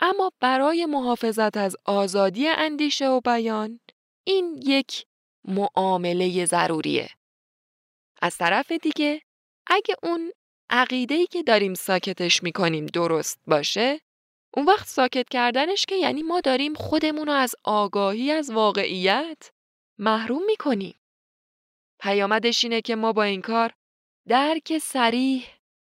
[0.00, 3.80] اما برای محافظت از آزادی اندیشه و بیان
[4.24, 5.06] این یک
[5.44, 7.08] معامله ضروریه.
[8.22, 9.22] از طرف دیگه
[9.66, 10.32] اگه اون
[10.70, 14.00] عقیده‌ای که داریم ساکتش می‌کنیم درست باشه
[14.54, 19.50] اون وقت ساکت کردنش که یعنی ما داریم خودمون رو از آگاهی از واقعیت
[19.98, 20.94] محروم می‌کنیم.
[22.00, 23.72] پیامدش اینه که ما با این کار
[24.28, 25.46] درک سریح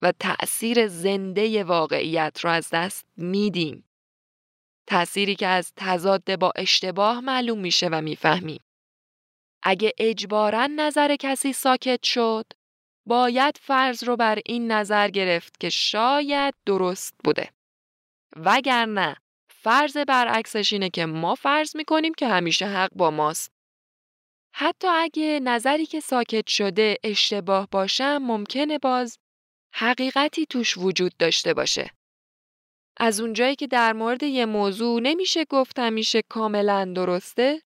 [0.02, 3.90] و تأثیر زنده واقعیت رو از دست میدیم.
[4.88, 8.64] تأثیری که از تضاد با اشتباه معلوم میشه و می‌فهمیم.
[9.64, 12.46] اگه اجبارا نظر کسی ساکت شد،
[13.08, 17.50] باید فرض رو بر این نظر گرفت که شاید درست بوده.
[18.36, 19.16] وگرنه
[19.50, 23.52] فرض برعکسش اینه که ما فرض می‌کنیم که همیشه حق با ماست.
[24.54, 29.18] حتی اگه نظری که ساکت شده اشتباه باشه ممکنه باز
[29.74, 31.92] حقیقتی توش وجود داشته باشه.
[32.98, 37.62] از اونجایی که در مورد یه موضوع نمیشه گفت همیشه کاملا درسته،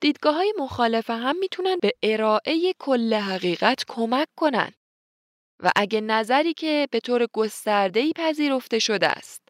[0.00, 4.72] دیدگاه های مخالف هم می‌تونن به ارائه کل حقیقت کمک کنن.
[5.62, 9.42] و اگه نظری که به طور گسترده‌ای پذیرفته شده است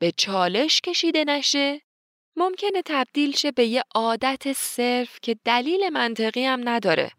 [0.00, 1.80] به چالش کشیده نشه
[2.36, 7.10] ممکنه تبدیل شه به یه عادت صرف که دلیل منطقی هم نداره.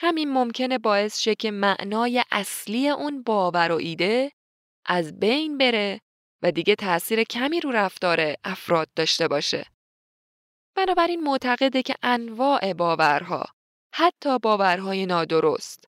[0.00, 4.32] همین ممکنه باعث شه که معنای اصلی اون باور و ایده
[4.86, 6.00] از بین بره
[6.42, 9.66] و دیگه تأثیر کمی رو رفتار افراد داشته باشه.
[10.76, 13.44] بنابراین معتقده که انواع باورها
[13.94, 15.84] حتی باورهای نادرست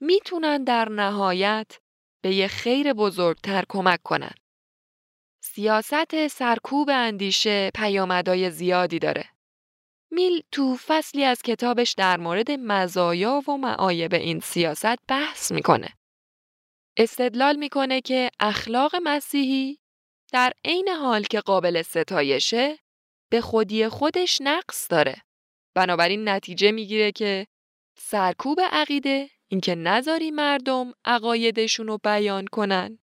[0.00, 1.78] می‌تونن در نهایت
[2.22, 4.34] به یه خیر بزرگتر کمک کنن.
[5.42, 9.24] سیاست سرکوب اندیشه پیامدهای زیادی داره.
[10.10, 15.88] میل تو فصلی از کتابش در مورد مزایا و معایب این سیاست بحث می‌کنه.
[16.96, 19.78] استدلال می‌کنه که اخلاق مسیحی
[20.32, 22.78] در عین حال که قابل ستایشه
[23.30, 25.22] به خودی خودش نقص داره.
[25.74, 27.46] بنابراین نتیجه می‌گیره که
[27.98, 32.98] سرکوب عقیده اینکه نذاری مردم عقایدشون رو بیان کنن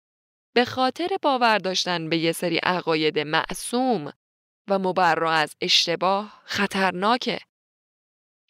[0.56, 4.14] به خاطر باور داشتن به یه سری عقاید معصوم
[4.70, 7.40] و مبرا از اشتباه خطرناکه.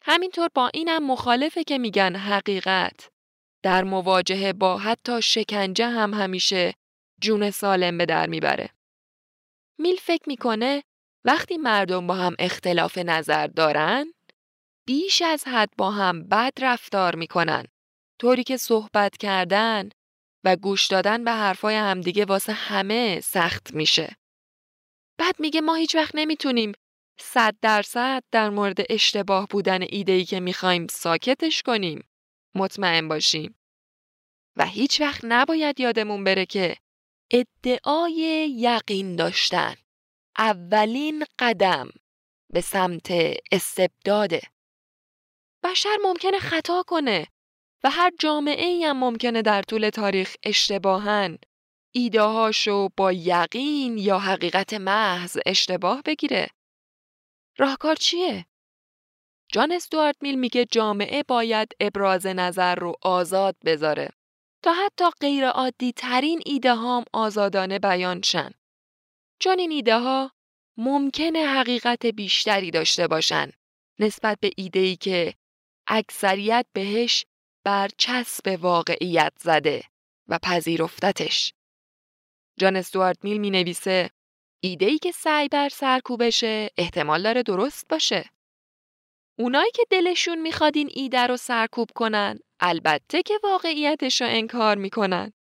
[0.02, 3.10] همینطور با اینم مخالفه که میگن حقیقت
[3.64, 6.74] در مواجهه با حتی شکنجه هم همیشه
[7.22, 8.70] جون سالم به در می‌بره.
[9.78, 10.84] میل فکر می‌کنه
[11.26, 14.14] وقتی مردم با هم اختلاف نظر دارن
[14.88, 17.66] بیش از حد با هم بد رفتار می‌کنن
[18.20, 19.90] طوری که صحبت کردن
[20.44, 24.16] و گوش دادن به حرفای همدیگه واسه همه سخت میشه.
[25.18, 26.72] بعد میگه ما هیچ وقت نمی‌تونیم
[27.20, 32.08] صد درصد در مورد اشتباه بودن ایدهی که می‌خوایم ساکتش کنیم.
[32.56, 33.56] مطمئن باشیم.
[34.58, 36.78] و هیچ وقت نباید یادمون بره که
[37.32, 39.76] ادعای یقین داشتن
[40.38, 41.90] اولین قدم
[42.54, 43.08] به سمت
[43.52, 44.42] استبداده.
[45.64, 47.28] بشر ممکنه خطا کنه
[47.84, 51.38] و هر جامعه ای هم ممکنه در طول تاریخ اشتباهن
[51.92, 56.48] ایدههاشو با یقین یا حقیقت محض اشتباه بگیره.
[57.58, 58.46] راهکار چیه؟
[59.52, 64.10] جان استوارت میل میگه جامعه باید ابراز نظر رو آزاد بذاره
[64.64, 68.52] تا حتی غیر عادی ترین ایده هام آزادانه بیان شن.
[69.42, 70.32] چون این ایده ها
[70.78, 73.52] ممکنه حقیقت بیشتری داشته باشن
[74.00, 75.34] نسبت به ایده ای که
[75.88, 77.26] اکثریت بهش
[77.66, 79.84] بر چسب واقعیت زده
[80.28, 81.54] و پذیرفتتش.
[82.60, 84.10] جان استوارت میل می نویسه
[84.64, 88.30] ایده ای که سعی بر سرکوبشه احتمال داره درست باشه.
[89.40, 95.34] اونایی که دلشون می‌خواد این ایده رو سرکوب کنن البته که واقعیتش رو انکار می‌کنن.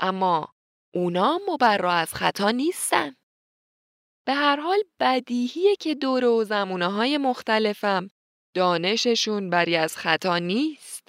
[0.00, 0.53] اما
[0.94, 3.14] اونا مبرا از خطا نیستن.
[4.26, 8.08] به هر حال بدیهیه که دور و زمونه های مختلفم
[8.56, 11.08] دانششون بری از خطا نیست.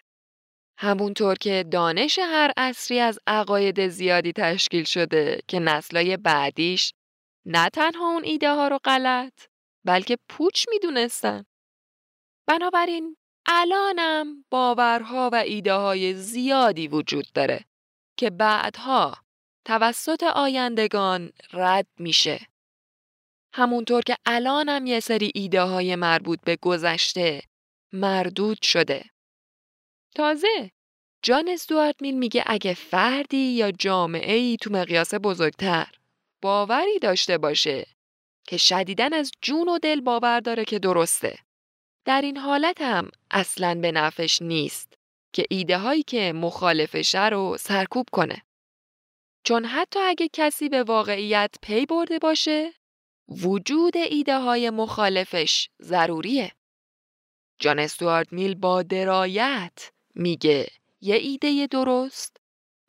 [0.80, 6.94] همونطور که دانش هر عصری از عقاید زیادی تشکیل شده که نسلای بعدیش
[7.46, 9.34] نه تنها اون ایده ها رو غلط
[9.86, 11.46] بلکه پوچ می‌دونستن.
[12.48, 17.66] بنابراین الانم باورها و ایده های زیادی وجود داره
[18.18, 19.25] که بعدها
[19.66, 22.48] توسط آیندگان رد میشه.
[23.54, 27.42] همونطور که الانم یه سری ایده های مربوط به گذشته
[27.94, 29.06] مردود شده.
[30.16, 30.72] تازه
[31.22, 35.88] جان استوارت میل میگه اگه فردی یا جامعه ای تو مقیاس بزرگتر
[36.42, 37.88] باوری داشته باشه
[38.48, 41.40] که شدیدن از جون و دل باور داره که درسته.
[42.06, 44.94] در این حالت هم اصلا به نفش نیست
[45.34, 48.45] که ایده هایی که مخالفشه رو سرکوب کنه.
[49.46, 52.74] چون حتی اگه کسی به واقعیت پی برده باشه
[53.28, 56.52] وجود ایده های مخالفش ضروریه.
[57.60, 60.68] جان استوارد میل با درایت میگه
[61.02, 62.38] یه ایده درست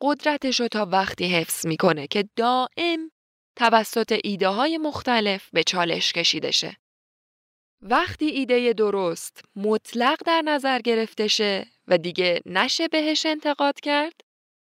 [0.01, 3.11] قدرتش رو تا وقتی حفظ می‌کنه که دائم
[3.55, 6.77] توسط ایده های مختلف به چالش کشیده شه.
[7.81, 14.21] وقتی ایده درست مطلق در نظر گرفته شه و دیگه نشه بهش انتقاد کرد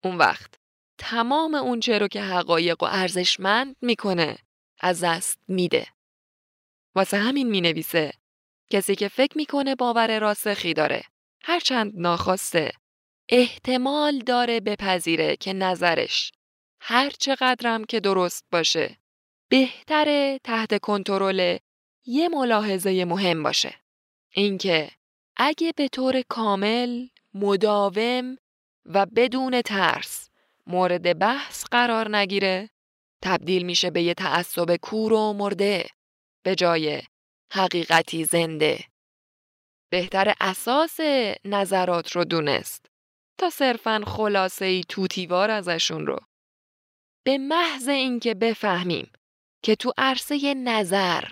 [0.04, 0.54] اون وقت
[0.98, 4.38] تمام اون رو که حقایق و ارزشمند می‌کنه
[4.80, 5.86] از دست میده.
[6.94, 8.12] واسه همین می‌نویسه
[8.70, 11.02] کسی که فکر می‌کنه باور راسخی داره
[11.42, 12.72] هرچند ناخواسته
[13.28, 16.32] احتمال داره بپذیره که نظرش
[16.80, 18.98] هر چقدرم که درست باشه
[19.48, 21.58] بهتره تحت کنترل
[22.04, 23.74] یه ملاحظه مهم باشه
[24.32, 24.90] اینکه
[25.36, 28.36] اگه به طور کامل مداوم
[28.84, 30.28] و بدون ترس
[30.66, 32.70] مورد بحث قرار نگیره.
[33.22, 35.86] تبدیل میشه به یه تعصب کور و مرده
[36.44, 37.02] به جای
[37.52, 38.84] حقیقتی زنده.
[39.90, 41.00] بهتر اساس
[41.44, 42.86] نظرات رو دونست
[43.38, 46.18] تا صرفا خلاصه ای توتیوار ازشون رو.
[47.26, 49.12] به محض اینکه بفهمیم
[49.62, 51.24] که تو عرصه نظر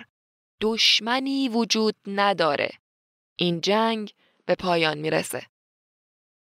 [0.61, 2.69] دشمنی وجود نداره
[3.35, 4.13] این جنگ
[4.45, 5.47] به پایان می‌رسه.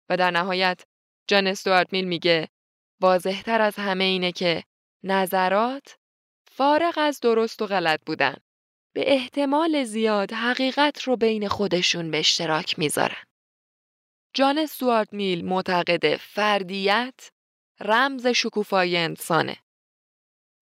[0.09, 0.85] و در نهایت
[1.27, 2.49] جان استوارت میل میگه
[3.03, 4.63] واضحتر از همه اینه که
[5.03, 5.97] نظرات
[6.51, 8.35] فارغ از درست و غلط بودن
[8.95, 13.23] به احتمال زیاد حقیقت رو بین خودشون به اشتراک می‌ذارن.
[14.33, 17.31] جان سوارد میل معتقد فردیت
[17.79, 19.57] رمز شکوفای انسانه.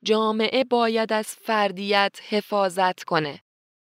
[0.04, 3.42] جامعه باید از فردیت حفاظت کنه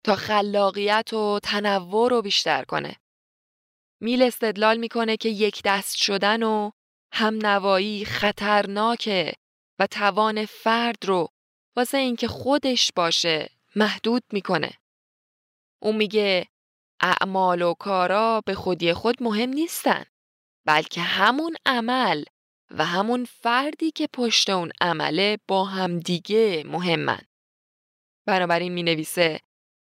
[0.04, 2.96] تا خلاقیت و تنوع رو بیشتر کنه.
[4.02, 6.72] میل استدلال می‌کنه که یک دست شدن و
[7.16, 9.34] هم نوایی خطرناکه
[9.80, 11.30] و توان فرد رو
[11.76, 14.72] واسه اینکه خودش باشه محدود می‌کنه.
[15.82, 16.48] او میگه
[17.02, 20.04] اعمال و کارا به خودی خود مهم نیستن
[20.66, 22.24] بلکه همون عمل
[22.72, 27.22] و همون فردی که پشت اون عمله با هم دیگه مهمن.
[28.26, 29.40] بنابراین می نویسه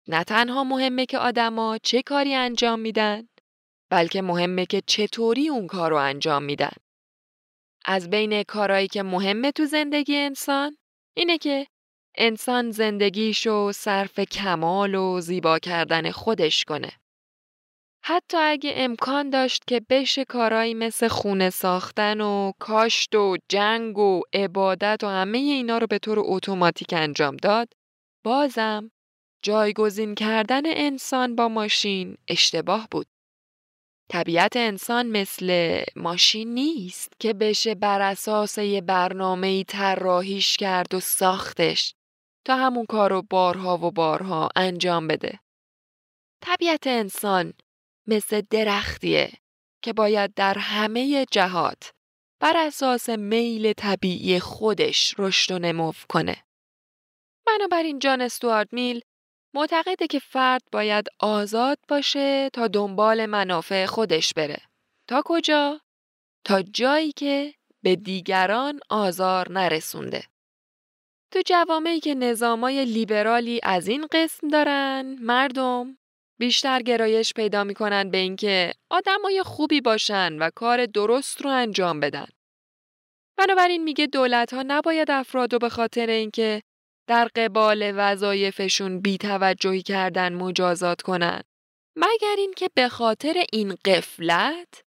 [0.07, 3.27] نه تنها مهمه که آدما چه کاری انجام میدن
[3.89, 6.84] بلکه مهمه که چطوری اون کار رو انجام میدن.
[7.85, 10.77] از بین کارهایی که مهمه تو زندگی انسان
[11.17, 11.67] اینه که
[12.17, 16.91] انسان زندگیشو صرف کمال و زیبا کردن خودش کنه.
[18.03, 24.21] حتی اگه امکان داشت که بشه کارایی مثل خونه ساختن و کاشت و جنگ و
[24.33, 27.67] عبادت و همه اینا رو به طور اتوماتیک انجام داد،
[28.23, 28.91] بازم
[29.41, 33.07] جایگزین کردن انسان با ماشین اشتباه بود.
[34.11, 41.95] طبیعت انسان مثل ماشین نیست که بشه بر اساس یه برنامه طراحیش کرد و ساختش
[42.45, 45.39] تا همون کار رو بارها و بارها انجام بده.
[46.41, 47.53] طبیعت انسان
[48.07, 49.31] مثل درختیه
[49.81, 51.91] که باید در همه جهات
[52.39, 56.45] بر اساس میل طبیعی خودش رشد و نمو کنه.
[57.47, 59.01] بنابراین جان استوارد میل
[59.55, 64.57] معتقده که فرد باید آزاد باشه تا دنبال منافع خودش بره.
[65.07, 65.81] تا کجا؟
[66.43, 67.53] تا جایی که
[67.83, 70.23] به دیگران آزار نرسونده.
[71.31, 75.97] تو جوامعی که نظامای لیبرالی از این قسم دارن مردم
[76.39, 82.27] بیشتر گرایش پیدا می‌کنن به اینکه آدمای خوبی باشن و کار درست رو انجام بدن.
[83.37, 86.61] بنابراین میگه دولت ها نباید افراد رو به خاطر اینکه
[87.07, 91.41] در قبال وظایفشون بیتوجهی کردن مجازات کنن.
[91.95, 94.83] مگر اینکه به خاطر این قفلت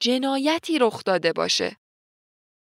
[0.00, 1.76] جنایتی رخ داده باشه.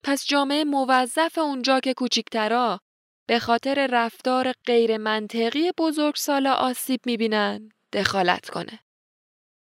[0.05, 2.81] پس جامعه موظف اونجا که کوچیکترا
[3.29, 5.73] به خاطر رفتار غیر منطقی
[6.15, 8.79] سال آسیب می‌بینن دخالت کنه.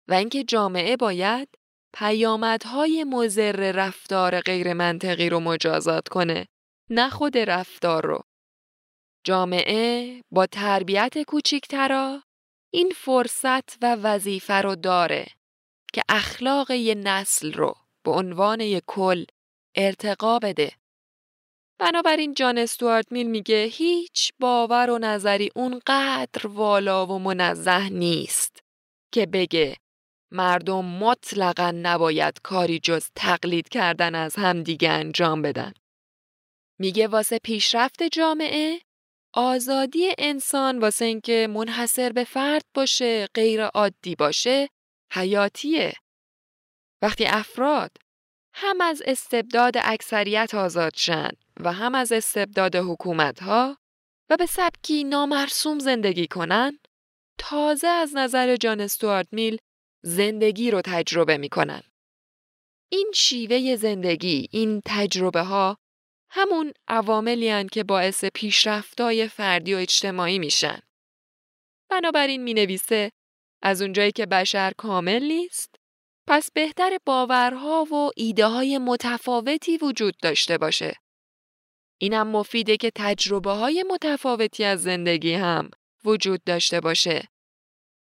[0.08, 1.50] و اینکه جامعه باید
[1.94, 6.48] پیامدهای مزر رفتار غیر منطقی رو مجازات کنه
[6.90, 8.24] نه خود رفتار رو.
[9.24, 12.24] جامعه با تربیت کوچیکترا
[12.74, 15.26] این فرصت و وظیفه رو داره
[15.94, 19.26] که اخلاق یه نسل رو به عنوان یک کل
[19.76, 20.72] ارتقا بده
[21.80, 28.60] بنابراین جان استوارت میل میگه هیچ باور و نظری اونقدر والا و منزه نیست
[29.14, 29.78] که بگه
[30.32, 35.74] مردم مطلقا نباید کاری جز تقلید کردن از همدیگه انجام بدن.
[36.80, 38.82] میگه واسه پیشرفت جامعه
[39.34, 44.70] آزادی انسان واسه اینکه منحصر به فرد باشه غیر عادی باشه
[45.12, 45.94] حیاتیه.
[47.02, 47.92] وقتی افراد
[48.54, 53.78] هم از استبداد اکثریت آزاد شن و هم از استبداد حکومت ها
[54.30, 56.80] و به سبکی نامرسوم زندگی کنن
[57.38, 59.58] تازه از نظر جان استوارت میل
[60.04, 61.84] زندگی رو تجربه می‌کنن.
[62.92, 65.78] این شیوه زندگی، این تجربه ها
[66.34, 70.80] همون عواملی که باعث پیشرفتای فردی و اجتماعی میشن.
[71.90, 73.12] بنابراین می نویسه
[73.62, 75.76] از اونجایی که بشر کامل نیست
[76.28, 80.96] پس بهتر باورها و ایده های متفاوتی وجود داشته باشه.
[81.98, 85.70] اینم مفیده که تجربه های متفاوتی از زندگی هم
[86.06, 87.28] وجود داشته باشه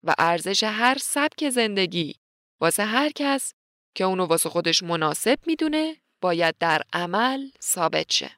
[0.05, 2.15] و ارزش هر سبک زندگی
[2.61, 3.53] واسه هر کس
[3.95, 8.31] که اونو واسه خودش مناسب می‌دونه باید در عمل ثابت شه.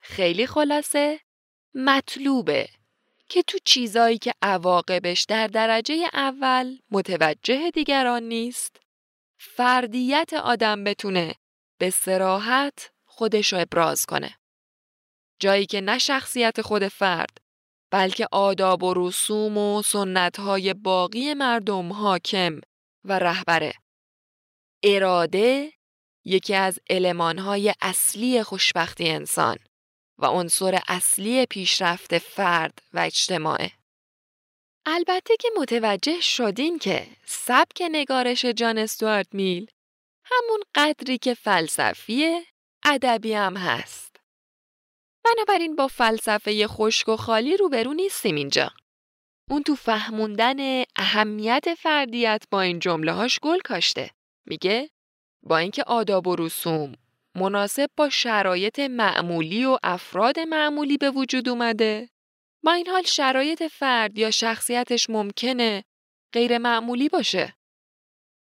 [0.00, 1.20] خیلی خلاصه
[1.74, 2.68] مطلوبه
[3.28, 8.80] که تو چیزایی که عواقبش در درجه اول متوجه دیگران نیست
[9.38, 11.34] فردیت آدم بتونه
[11.78, 14.36] به سراحت خودش رو ابراز کنه.
[15.38, 17.38] جایی که نه شخصیت خود فرد
[17.90, 22.60] بلکه آداب و رسوم و سنتهای باقی مردم حاکم
[23.04, 23.72] و رهبره.
[24.82, 25.72] اراده
[26.30, 29.56] یکی از المانهای اصلی خوشبختی انسان
[30.18, 33.72] و عنصر اصلی پیشرفت فرد و اجتماعه.
[34.86, 39.70] البته که متوجه شدین که سبک نگارش جان استوارت میل
[40.24, 42.42] همون قدری که فلسفیه
[42.84, 44.16] ادبی هم هست.
[45.24, 48.70] بنابراین با فلسفه خشک و خالی روبرو نیستیم اینجا.
[49.50, 54.10] اون تو فهموندن اهمیت فردیت با این جمله هاش گل کاشته.
[54.46, 54.90] میگه
[55.42, 56.94] با اینکه آداب و رسوم
[57.34, 62.08] مناسب با شرایط معمولی و افراد معمولی به وجود اومده
[62.64, 65.84] با این حال شرایط فرد یا شخصیتش ممکنه
[66.32, 67.54] غیر معمولی باشه.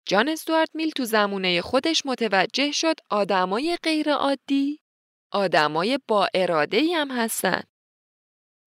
[0.05, 4.79] جان استوارت میل تو زمونه خودش متوجه شد آدمای غیر عادی
[5.31, 7.61] آدمای با اراده هم هستن.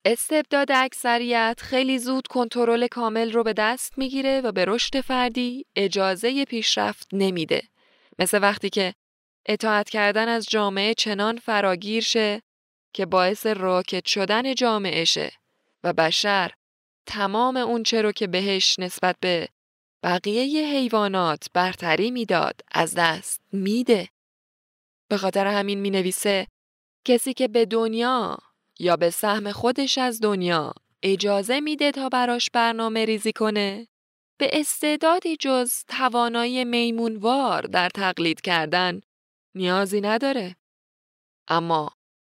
[0.05, 6.45] استبداد اکثریت خیلی زود کنترل کامل رو به دست می‌گیره و به رشد فردی اجازه
[6.45, 7.72] پیشرفت نمیده.
[8.23, 8.95] مثل وقتی که
[9.47, 12.43] اطاعت کردن از جامعه چنان فراگیر شه
[12.95, 15.33] که باعث راکت شدن جامعه شه
[15.85, 16.53] و بشر
[17.07, 19.49] تمام اون رو که بهش نسبت به
[20.03, 24.09] بقیه حیوانات برتری می‌داد از دست میده.
[25.09, 26.47] به خاطر همین می نویسه
[27.05, 28.39] کسی که به دنیا
[28.79, 33.89] یا به سهم خودش از دنیا اجازه میده تا براش برنامه ریزی کنه
[34.43, 39.01] به استعدادی جز توانایی میمونوار در تقلید کردن
[39.55, 40.57] نیازی نداره.
[41.49, 41.91] اما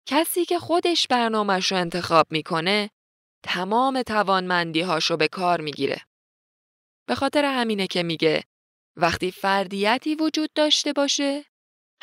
[0.07, 2.89] کسی که خودش برنامهش رو انتخاب می‌کنه
[3.43, 6.01] تمام توانمندی هاشو به کار می‌گیره.
[7.07, 8.43] به خاطر همینه که میگه
[8.97, 11.45] وقتی فردیتی وجود داشته باشه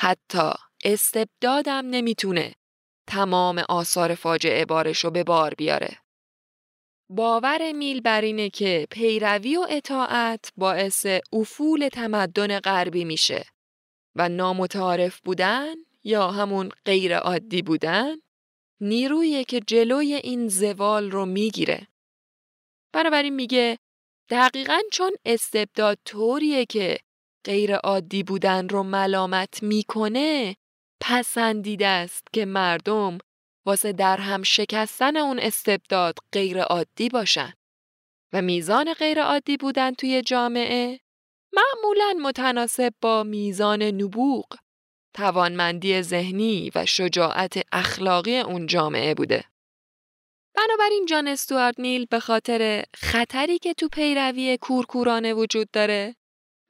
[0.01, 0.51] حتی
[0.85, 2.55] استبدادم نمی‌تونه
[3.09, 5.99] تمام آثار فاجعه بارش رو به بار بیاره.
[7.09, 13.45] باور میل بر اینه که پیروی و اطاعت باعث افول تمدن غربی میشه
[14.15, 18.17] و نامتعارف بودن یا همون غیر عادی بودن
[18.81, 21.89] نیرویی که جلوی این زوال رو می‌گیره.
[22.93, 23.79] بنابراین میگه
[24.31, 26.99] دقیقا چون استبداد طوریه که
[27.45, 30.57] غیر عادی بودن رو ملامت می‌کنه
[31.01, 33.19] پسندیده است که مردم
[33.67, 37.53] واسه در هم شکستن اون استبداد غیر عادی باشن
[38.33, 41.01] و میزان غیر عادی بودن توی جامعه
[41.53, 44.47] معمولا متناسب با میزان نبوغ،
[45.15, 49.45] توانمندی ذهنی و شجاعت اخلاقی اون جامعه بوده.
[50.55, 56.17] بنابراین جان استوارت نیل به خاطر خطری که تو پیروی کورکورانه وجود داره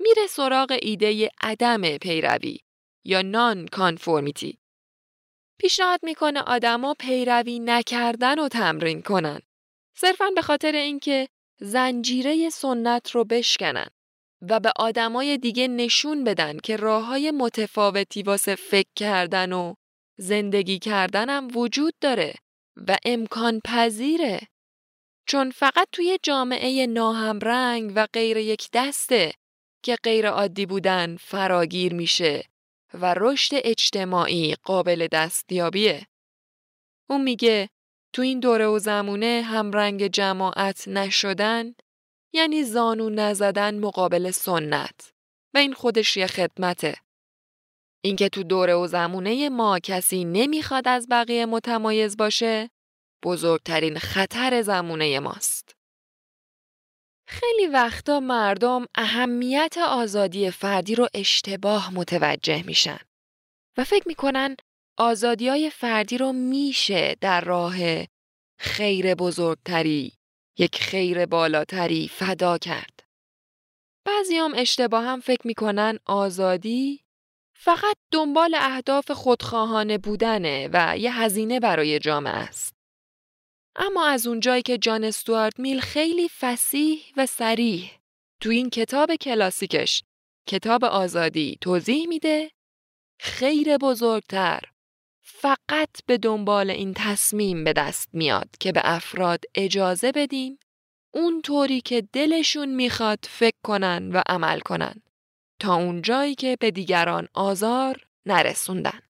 [0.01, 2.59] میره سراغ ایده عدم پیروی
[3.05, 4.59] یا نان کانفورمیتی.
[5.59, 9.41] پیشنهاد می‌کنه آدما پیروی نکردن و تمرین کنن.
[9.97, 11.29] صرفا به خاطر اینکه
[11.61, 13.89] زنجیره سنت رو بشکنن
[14.43, 19.75] و به آدمای دیگه نشون بدن که راه های متفاوتی واسه فکر کردن و
[20.17, 22.35] زندگی کردنم وجود داره
[22.77, 24.41] و امکان پذیره.
[25.27, 29.33] چون فقط توی جامعه ناهمرنگ و غیر یک دسته
[29.83, 32.45] که غیر عادی بودن فراگیر میشه
[32.97, 36.07] و رشد اجتماعی قابل دستیابیه.
[37.11, 37.69] اون میگه
[38.13, 41.75] تو این دوره و زمونه همرنگ جماعت نشدن
[42.33, 45.13] یعنی زانو نزدن مقابل سنت
[45.55, 46.95] و این خودش یه خدمته.
[48.05, 52.71] اینکه تو دوره و زمونه ما کسی نمی‌خواد از بقیه متمایز باشه
[53.25, 55.56] بزرگترین خطر زمونه ماست.
[57.29, 62.99] خیلی وقتا مردم اهمیت آزادی فردی رو اشتباه متوجه میشن
[63.77, 64.57] و فکر می‌کنن
[64.99, 67.77] آزادی های فردی رو میشه در راه
[68.59, 70.13] خیر بزرگتری
[70.59, 73.01] یک خیر بالاتری فدا کرد.
[74.05, 77.01] بعضی هم اشتباه هم فکر می‌کنن آزادی
[77.59, 82.76] فقط دنبال اهداف خودخواهانه بودنه و یه هزینه برای جامعه است.
[83.79, 87.91] اما از اونجایی که جان استوارت میل خیلی فسیح و سریح
[88.41, 90.03] تو این کتاب کلاسیکش.
[90.49, 92.51] کتاب آزادی توضیح میده.
[93.21, 94.61] خیر بزرگتر.
[95.23, 100.59] فقط به دنبال این تصمیم به دست میاد که به افراد اجازه بدیم
[101.15, 105.03] اون طوری که دلشون می‌خواد فکر کنن و عمل کنن.
[105.61, 109.01] تا اون جایی که به دیگران آزار نرسوندن.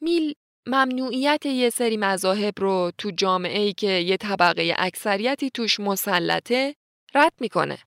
[0.00, 0.34] میل
[0.66, 6.74] ممنوعیت یه سری مذاهب رو تو جامعه ای که یه طبقه اکثریتی توش مسلطه
[7.14, 7.78] رد می‌کنه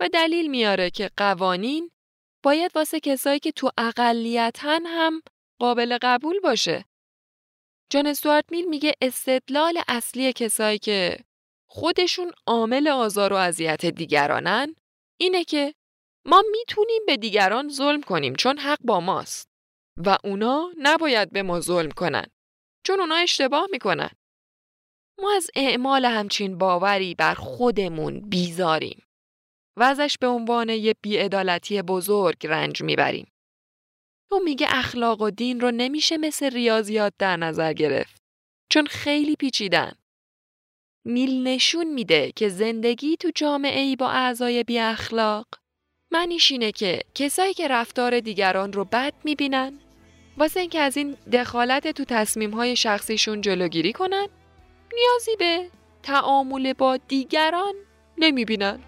[0.00, 1.90] و دلیل میاره که قوانین
[2.44, 5.22] باید واسه کسایی که تو اقلیتن هم
[5.58, 6.84] قابل قبول باشه.
[7.90, 11.18] جان استوارت میل میگه استدلال اصلی کسایی که
[11.68, 14.74] خودشون عامل آزار و اذیت دیگرانن
[15.20, 15.74] اینه که
[16.26, 19.51] ما می‌تونیم به دیگران ظلم کنیم چون حق با ماست
[19.96, 22.26] و اونا نباید به ما ظلم کنن
[22.86, 24.10] چون اونا اشتباه می‌کنن.
[25.20, 29.02] ما از اعمال همچین باوری بر خودمون بیزاریم
[29.76, 33.32] و ازش به عنوان یه بیعدالتی بزرگ رنج می‌بریم.
[34.30, 38.22] او میگه اخلاق و دین رو نمیشه مثل ریاضیات در نظر گرفت
[38.70, 39.92] چون خیلی پیچیدن.
[41.06, 45.46] میل نشون میده که زندگی تو جامعه ای با اعضای بی اخلاق
[46.12, 49.81] معنیش اینه که کسایی که رفتار دیگران رو بد می‌بینن
[50.36, 54.26] واسه اینکه از این دخالت تو تصمیم های شخصیشون جلوگیری کنن
[54.94, 55.68] نیازی به
[56.02, 57.74] تعامل با دیگران
[58.18, 58.78] نمی‌بینن.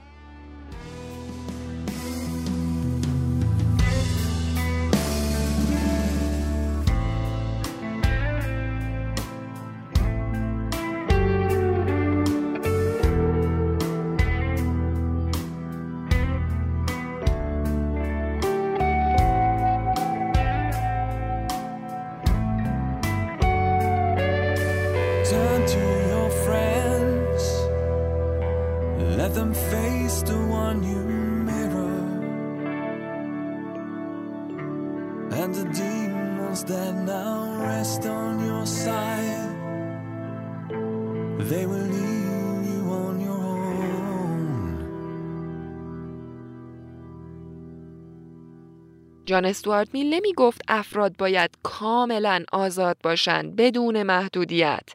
[49.34, 54.88] جان استوارت میل نمی گفت افراد باید کاملا آزاد باشند بدون محدودیت.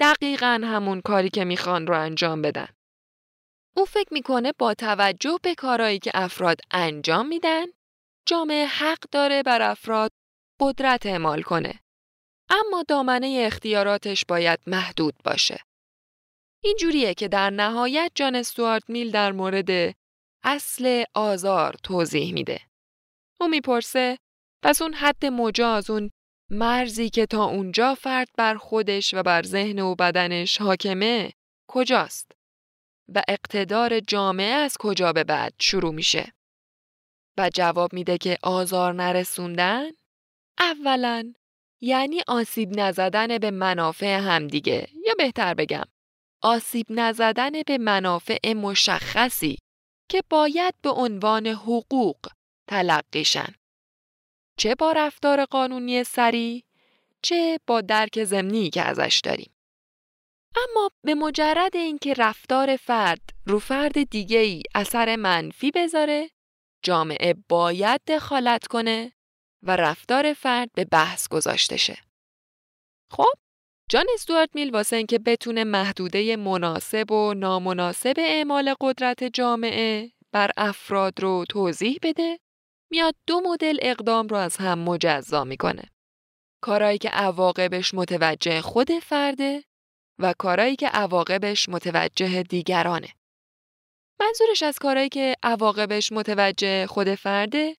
[0.00, 2.68] دقیقا همون کاری که می‌خوان رو انجام بدن.
[3.76, 7.66] او فکر می‌کنه با توجه به کارهایی که افراد انجام میدن،
[8.26, 10.10] جامعه حق داره بر افراد
[10.60, 11.80] قدرت اعمال کنه.
[12.50, 15.60] اما دامنه اختیاراتش باید محدود باشه.
[16.64, 19.94] این جوریه که در نهایت جان استوارت میل در مورد
[20.44, 22.60] اصل آزار توضیح میده.
[23.44, 24.18] او می‌پرسه
[24.62, 26.10] پس اون حد مجاز اون
[26.50, 31.32] مرزی که تا اونجا فرد بر خودش و بر ذهن و بدنش حاکمه
[31.68, 32.32] کجاست؟
[33.14, 36.32] و اقتدار جامعه از کجا به بعد شروع میشه؟
[37.38, 39.90] و جواب میده که آزار نرسوندن؟
[40.58, 41.32] اولا
[41.80, 45.84] یعنی آسیب نزدن به منافع همدیگه یا بهتر بگم
[46.42, 49.58] آسیب نزدن به منافع مشخصی
[50.10, 52.26] که باید به عنوان حقوق
[52.68, 53.54] تلقیشن.
[54.58, 56.64] چه با رفتار قانونی سری،
[57.22, 59.54] چه با درک زمینی که ازش داریم.
[60.56, 66.30] اما به مجرد اینکه رفتار فرد رو فرد دیگه ای اثر منفی بذاره،
[66.82, 69.12] جامعه باید دخالت کنه
[69.62, 71.98] و رفتار فرد به بحث گذاشته شه.
[73.10, 73.32] خب،
[73.90, 81.20] جان استوارت میل واسه اینکه بتونه محدوده مناسب و نامناسب اعمال قدرت جامعه بر افراد
[81.20, 82.38] رو توضیح بده
[82.90, 85.82] میاد دو مدل اقدام رو از هم مجزا می‌کنه.
[86.62, 89.64] کارایی که عواقبش متوجه خود فرده
[90.18, 93.08] و کارایی که عواقبش متوجه دیگرانه.
[94.20, 97.76] منظورش از کارایی که عواقبش متوجه خود فرده،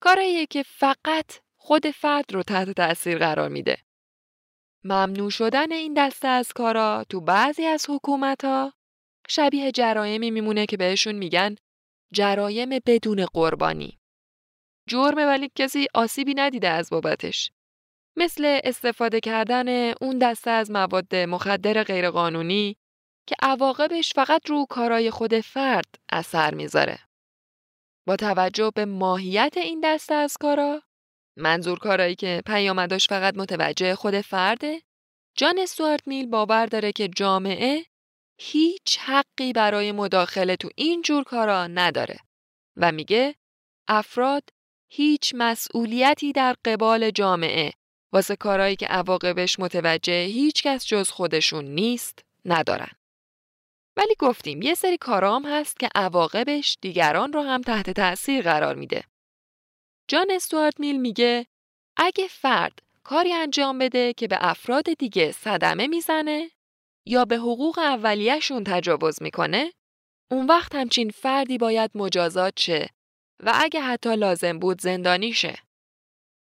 [0.00, 3.78] کارایی که فقط خود فرد رو تحت تأثیر قرار میده.
[4.84, 8.72] ممنوع شدن این دسته از کارا تو بعضی از حکومت ها
[9.28, 11.54] شبیه جرایمی میمونه که بهشون میگن
[12.12, 13.98] جرایم بدون قربانی.
[14.88, 17.50] جرمه ولی کسی آسیبی ندیده از بابتش.
[18.16, 22.76] مثل استفاده کردن اون دسته از مواد مخدر غیرقانونی
[23.26, 26.98] که عواقبش فقط رو کارای خود فرد اثر می‌ذاره.
[28.06, 30.82] با توجه به ماهیت این دسته از کارا،
[31.36, 34.82] منظور کارایی که پیامداش فقط متوجه خود فرده،
[35.36, 37.84] جان استوارت میل باور داره که جامعه
[38.40, 42.18] هیچ حقی برای مداخله تو این جور کارا نداره
[42.76, 43.34] و میگه
[43.88, 44.42] افراد
[44.90, 47.72] هیچ مسئولیتی در قبال جامعه
[48.12, 52.90] واسه کارهایی که عواقبش متوجه هیچ کس جز خودشون نیست ندارن.
[53.96, 59.04] ولی گفتیم یه سری کارام هست که عواقبش دیگران رو هم تحت تأثیر قرار میده.
[60.08, 61.46] جان استوارت میل میگه
[61.96, 66.50] اگه فرد کاری انجام بده که به افراد دیگه صدمه می‌زنه
[67.06, 69.72] یا به حقوق اولیهشون تجاوز می‌کنه
[70.30, 72.90] اون وقت همچین فردی باید مجازات شه
[73.40, 75.58] و اگه حتی لازم بود زندانی شه.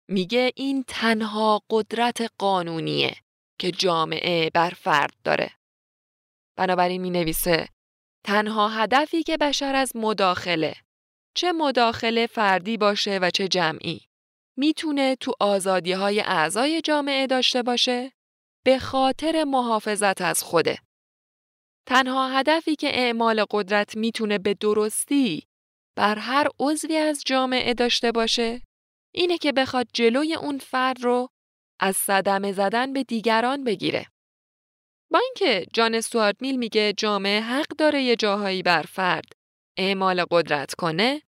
[0.09, 3.17] میگه این تنها قدرت قانونیه
[3.59, 5.51] که جامعه بر فرد داره.
[6.57, 7.69] بنابراین می نویسه
[8.25, 10.75] تنها هدفی که بشر از مداخله
[11.35, 14.01] چه مداخله فردی باشه و چه جمعی
[14.57, 18.13] می‌تونه تو آزادی های اعضای جامعه داشته باشه
[18.65, 20.79] به خاطر محافظت از خوده.
[21.87, 25.50] تنها هدفی که اعمال قدرت می‌تونه به درستی
[26.01, 28.63] بر هر عضوی از جامعه داشته باشه
[29.15, 31.29] اینه که بخواد جلوی اون فرد رو
[31.81, 34.07] از صدمه زدن به دیگران بگیره.
[35.11, 39.25] با اینکه جان استوارت میل میگه جامعه حق داره یه جاهایی بر فرد
[39.79, 41.23] اعمال قدرت کنه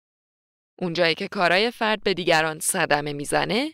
[0.79, 3.73] اونجایی که کارای فرد به دیگران صدمه می‌زنه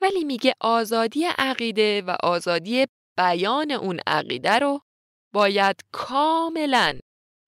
[0.00, 4.80] ولی میگه آزادی عقیده و آزادی بیان اون عقیده رو
[5.34, 6.98] باید کاملا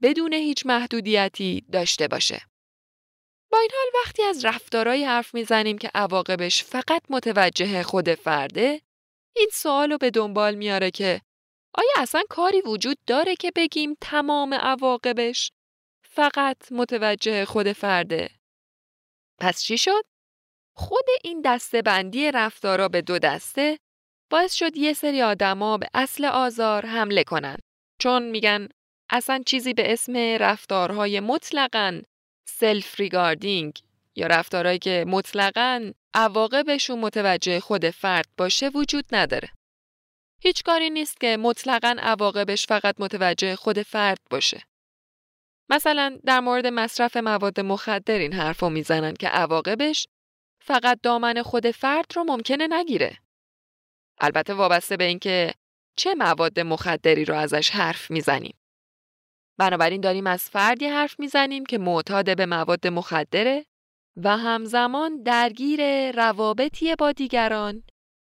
[0.02, 2.48] بدون هیچ محدودیتی داشته باشه.
[3.52, 8.80] با این حال وقتی از رفتارهایی حرف می‌زنیم که عواقبش فقط متوجه خود فرده
[9.36, 11.20] این سوال رو به دنبال میاره که
[11.74, 15.52] آیا اصلا کاری وجود داره که بگیم تمام عواقبش
[16.04, 18.30] فقط متوجه خود فرده؟
[19.40, 20.02] پس چی شد؟
[20.76, 23.78] خود این دسته بندی رفتارا به دو دسته
[24.30, 27.56] باعث شد یه سری آدما به اصل آزار حمله کنن
[28.00, 28.68] چون میگن
[29.10, 32.00] اصلا چیزی به اسم رفتارهای مطلقاً
[32.48, 33.82] self-regarding
[34.16, 39.48] یا رفتارهایی که مطلقاً عواقبشون متوجه خود فرد باشه وجود نداره.
[40.42, 44.62] هیچ کاری نیست که مطلقاً عواقبش فقط متوجه خود فرد باشه.
[45.70, 50.06] مثلا در مورد مصرف مواد مخدر این حرف رو می‌زنن که عواقبش
[50.64, 53.18] فقط دامن خود فرد رو ممکنه نگیره.
[54.18, 55.54] البته وابسته به اینکه
[55.96, 58.56] چه مواد مخدری رو ازش حرف می‌زنیم.
[59.58, 63.66] بنابراین داریم از فردی حرف می‌زنیم که معتاد به مواد مخدره
[64.16, 67.82] و همزمان درگیر روابطی با دیگران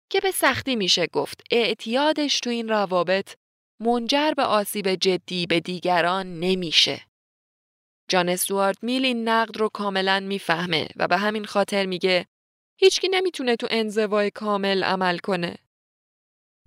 [0.09, 3.35] که به سختی میشه گفت اعتیادش تو این روابط
[3.79, 7.01] منجر به آسیب جدی به دیگران نمیشه.
[8.09, 12.25] جان استوارت میل این نقد رو کاملا می‌فهمه و به همین خاطر میگه
[12.79, 15.57] هیچکی نمی‌تونه تو انزوای کامل عمل کنه.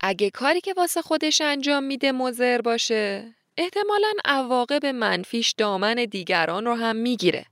[0.01, 6.75] اگه کاری که واسه خودش انجام میده مزر باشه احتمالا عواقب منفیش دامن دیگران رو
[6.75, 7.47] هم می‌گیره.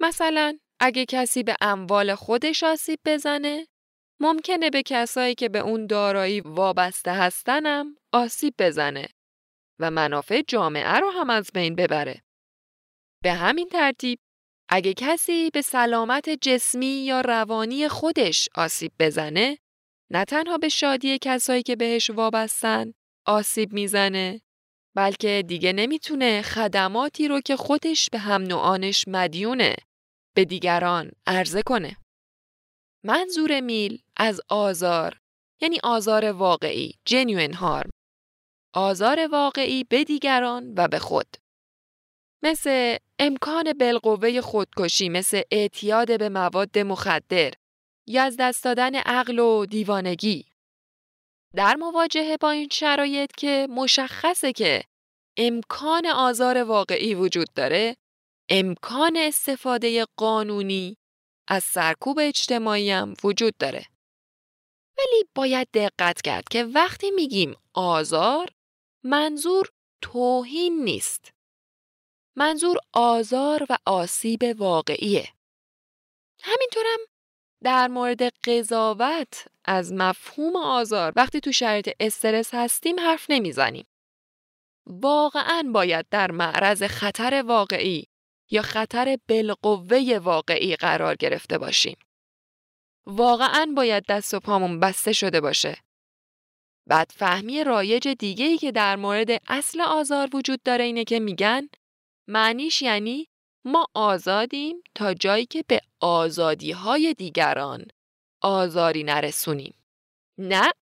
[0.00, 3.66] مثلا اگه کسی به اموال خودش آسیب بزنه
[4.20, 9.08] ممکنه به کسایی که به اون دارایی وابسته هستنم آسیب بزنه
[9.80, 12.22] و منافع جامعه رو هم از بین ببره.
[13.22, 14.18] به همین ترتیب
[14.68, 19.58] اگه کسی به سلامت جسمی یا روانی خودش آسیب بزنه
[20.10, 22.92] نه تنها به شادی کسایی که بهش وابستن
[23.26, 24.40] آسیب می‌زنه
[24.98, 29.76] بلکه دیگه نمی‌تونه خدماتی رو که خودش به هم نوعانش مدیونه
[30.36, 31.96] به دیگران عرضه کنه.
[33.04, 35.20] منظور میل از آزار
[35.60, 37.90] یعنی آزار واقعی genuine harm.
[38.74, 41.36] آزار واقعی به دیگران و به خود.
[42.42, 47.52] مثل امکان بالقوه خودکشی مثل اعتیاد به مواد مخدر
[48.06, 50.46] یا از دست دادن عقل و دیوانگی.
[51.54, 54.87] در مواجهه با این شرایط که مشخصه که
[55.38, 57.96] امکان آزار واقعی وجود داره
[58.48, 60.96] امکان استفاده قانونی
[61.48, 63.86] از سرکوب اجتماعی هم وجود داره.
[64.98, 68.48] ولی باید دقت کرد که وقتی میگیم آزار
[69.04, 69.68] منظور
[70.02, 71.30] توهین نیست.
[72.36, 75.28] منظور آزار و آسیب واقعیه.
[76.42, 76.98] همینطورم
[77.64, 83.86] در مورد قضاوت از مفهوم آزار وقتی تو شرایط استرس هستیم حرف نمی‌زنیم.
[84.88, 88.06] واقعا باید در معرض خطر واقعی
[88.50, 91.96] یا خطر بالقوه واقعی قرار گرفته باشیم.
[93.06, 95.76] واقعا باید دست و پامون بسته شده باشه.
[96.86, 101.68] بعد فهمی رایج دیگه ای که در مورد اصل آزار وجود داره اینه که میگن
[102.28, 103.28] معنیش یعنی
[103.64, 107.86] ما آزادیم تا جایی که به آزادی های دیگران
[108.42, 109.74] آزاری نرسونیم.
[110.38, 110.72] نه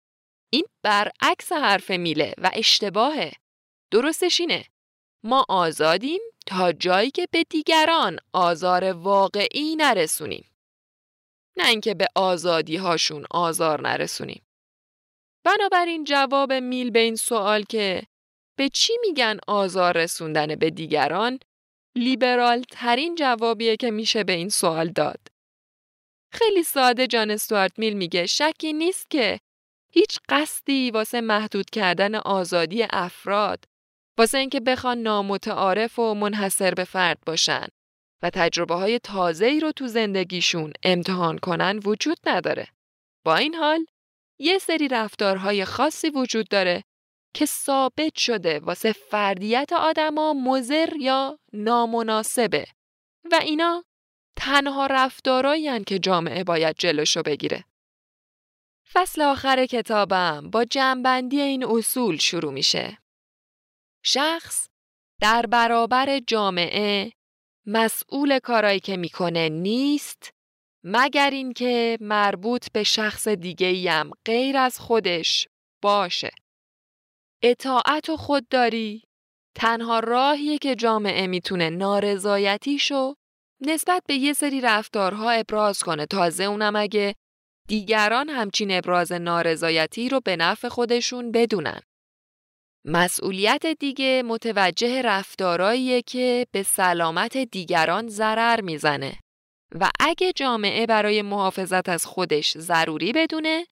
[0.52, 3.32] این برعکس حرف میله و اشتباهه.
[3.90, 4.64] درستش اینه.
[5.24, 10.50] ما آزادیم تا جایی که به دیگران آزار واقعی نرسونیم.
[11.56, 14.42] نه اینکه به آزادی هاشون آزار نرسونیم.
[15.44, 18.02] بنابراین جواب میل به این سوال که
[18.58, 21.38] به چی میگن آزار رسوندن به دیگران
[21.96, 25.20] لیبرال ترین جوابیه که میشه به این سوال داد.
[26.32, 29.40] خیلی ساده جان استوارت میل میگه شکی نیست که
[29.92, 33.64] هیچ قصدی واسه محدود کردن آزادی افراد
[34.18, 37.66] واسه اینکه بخوان نامتعارف و منحصر به فرد باشن
[38.22, 42.68] و تجربه های تازه رو تو زندگیشون امتحان کنن وجود نداره.
[43.24, 43.86] با این حال
[44.38, 46.84] یه سری رفتارهای خاصی وجود داره
[47.34, 52.66] که ثابت شده واسه فردیت آدما مزر یا نامناسبه
[53.32, 53.84] و اینا
[54.36, 57.64] تنها رفتارایی که جامعه باید جلوشو بگیره.
[58.92, 62.98] فصل آخر کتابم با جمعبندی این اصول شروع میشه.
[64.08, 64.68] شخص
[65.20, 67.12] در برابر جامعه
[67.66, 70.30] مسئول کارایی که می‌کنه نیست
[70.84, 75.48] مگر اینکه مربوط به شخص دیگه هم غیر از خودش
[75.82, 76.30] باشه.
[77.42, 79.02] اطاعت و خودداری
[79.54, 83.14] تنها راهیه که جامعه می‌تونه نارضایتیشو
[83.60, 87.14] نسبت به یه سری رفتارها ابراز کنه تازه اونم اگه
[87.68, 91.80] دیگران همچین ابراز نارضایتی رو به نفع خودشون بدونن.
[92.88, 99.18] مسئولیت دیگه متوجه رفتاراییه که به سلامت دیگران ضرر می‌زنه
[99.80, 103.66] و اگه جامعه برای محافظت از خودش ضروری بدونه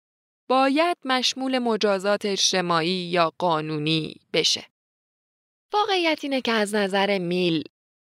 [0.49, 4.67] باید مشمول مجازات اجتماعی یا قانونی بشه.
[5.73, 7.65] واقعیت اینه که از نظر میل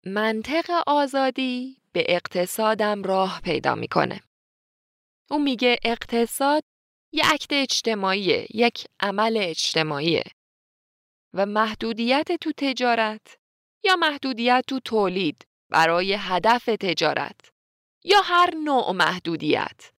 [0.06, 4.20] منطق آزادی به اقتصادم راه پیدا می‌کنه.
[5.30, 6.62] اون میگه اقتصاد
[7.12, 10.24] یک اکت اجتماعیه، یک عمل اجتماعیه
[11.38, 13.38] و محدودیت تو تجارت
[13.84, 17.40] یا محدودیت تو تولید برای هدف تجارت
[18.04, 19.90] یا هر نوع محدودیت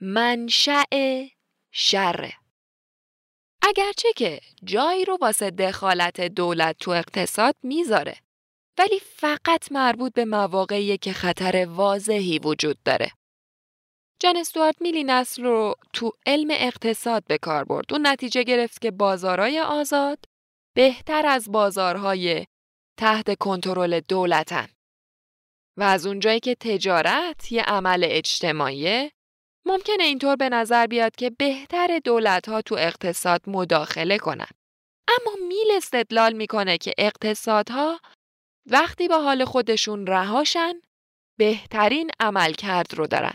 [0.00, 1.26] منشأ
[1.72, 2.32] شره.
[3.62, 8.16] اگرچه که جایی رو واسه دخالت دولت تو اقتصاد می‌ذاره
[8.78, 13.12] ولی فقط مربوط به مواقعی که خطر واضحی وجود داره.
[14.20, 17.92] جان استوارت میلی نسل رو تو علم اقتصاد به کار برد.
[17.92, 20.18] اون نتیجه گرفت که بازارهای آزاد
[20.76, 22.46] بهتر از بازارهای
[22.98, 24.68] تحت کنترل دولتن.
[25.78, 29.12] و از اونجایی که تجارت یه عمل اجتماعیه
[29.66, 34.48] ممکنه اینطور به نظر بیاد که بهتر دولت ها تو اقتصاد مداخله کنن.
[35.08, 38.00] اما میل استدلال می‌کنه که اقتصادها
[38.66, 40.80] وقتی با حال خودشون رهاشن
[41.38, 43.34] بهترین عملکرد رو دارن.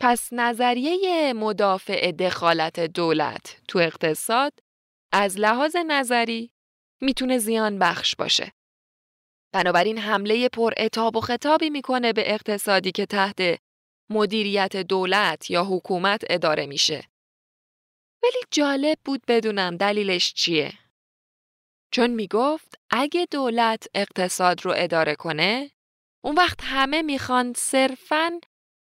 [0.00, 4.52] پس نظریه مدافع دخالت دولت تو اقتصاد
[5.12, 6.52] از لحاظ نظری
[7.00, 8.52] می‌تونه زیان بخش باشه.
[9.52, 13.60] بنابراین حمله پر اتاب و خطابی می‌کنه به اقتصادی که تحت
[14.10, 17.08] مدیریت دولت یا حکومت اداره میشه.
[18.22, 20.72] ولی جالب بود بدونم دلیلش چیه.
[21.92, 25.70] چون می‌گفت اگه دولت اقتصاد رو اداره کنه
[26.24, 28.40] اون وقت همه می‌خوان صرفاً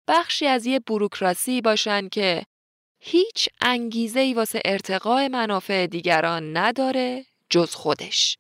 [0.09, 2.47] بخشی از یه بروکراسی باشن که
[3.09, 8.39] هیچ انگیزه ای واسه ارتقاء منافع دیگران نداره جز خودش.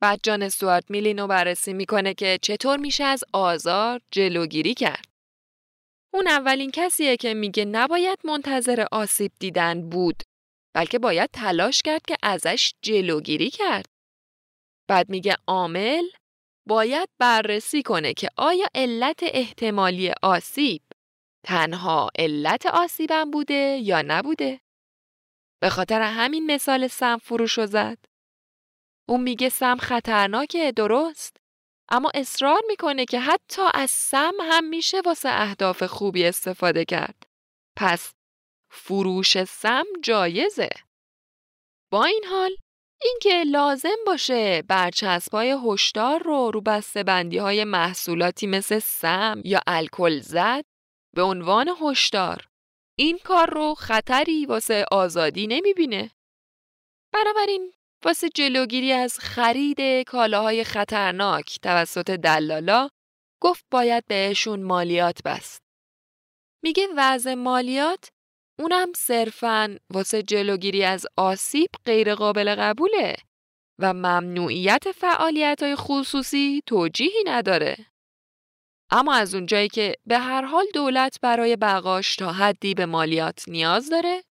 [0.00, 5.04] بعد جان استوارت میلینو بررسی می‌کنه که چطور میشه از آزار جلوگیری کرد.
[6.14, 10.22] اون اولین کسیه که میگه نباید منتظر آسیب دیدن بود
[10.74, 13.86] بلکه باید تلاش کرد که ازش جلوگیری کرد.
[14.88, 16.04] بعد میگه عامل
[16.68, 20.82] باید بررسی کنه که آیا علت احتمالی آسیب
[21.46, 24.60] تنها علت آسیبم بوده یا نبوده؟
[25.62, 27.98] به خاطر همین مثال سم فروش زد.
[29.08, 31.36] اون میگه سم خطرناکه درست
[31.90, 37.22] اما اصرار می‌کنه که حتی از سم هم میشه واسه اهداف خوبی استفاده کرد.
[37.76, 38.12] پس
[38.70, 40.70] فروش سم جایزه.
[41.92, 42.56] با این حال
[43.02, 50.20] اینکه لازم باشه برچسبای هشدار رو رو بسته بندی های محصولاتی مثل سم یا الکل
[50.20, 50.64] زد
[51.16, 52.48] به عنوان هشدار
[52.98, 56.10] این کار رو خطری واسه آزادی نمی‌بینه.
[57.14, 57.72] بنابراین
[58.04, 62.88] واسه جلوگیری از خرید کالاهای خطرناک توسط دلالا
[63.42, 65.62] گفت باید بهشون مالیات بست.
[66.62, 68.08] میگه وضع مالیات
[68.58, 73.16] اونم صرفاً واسه جلوگیری از آسیب غیرقابل قبوله
[73.78, 77.86] و ممنوعیت فعالیت های خصوصی توجیهی نداره.
[78.90, 83.90] اما از اونجایی که به هر حال دولت برای بقاش تا حدی به مالیات نیاز
[83.90, 84.22] داره،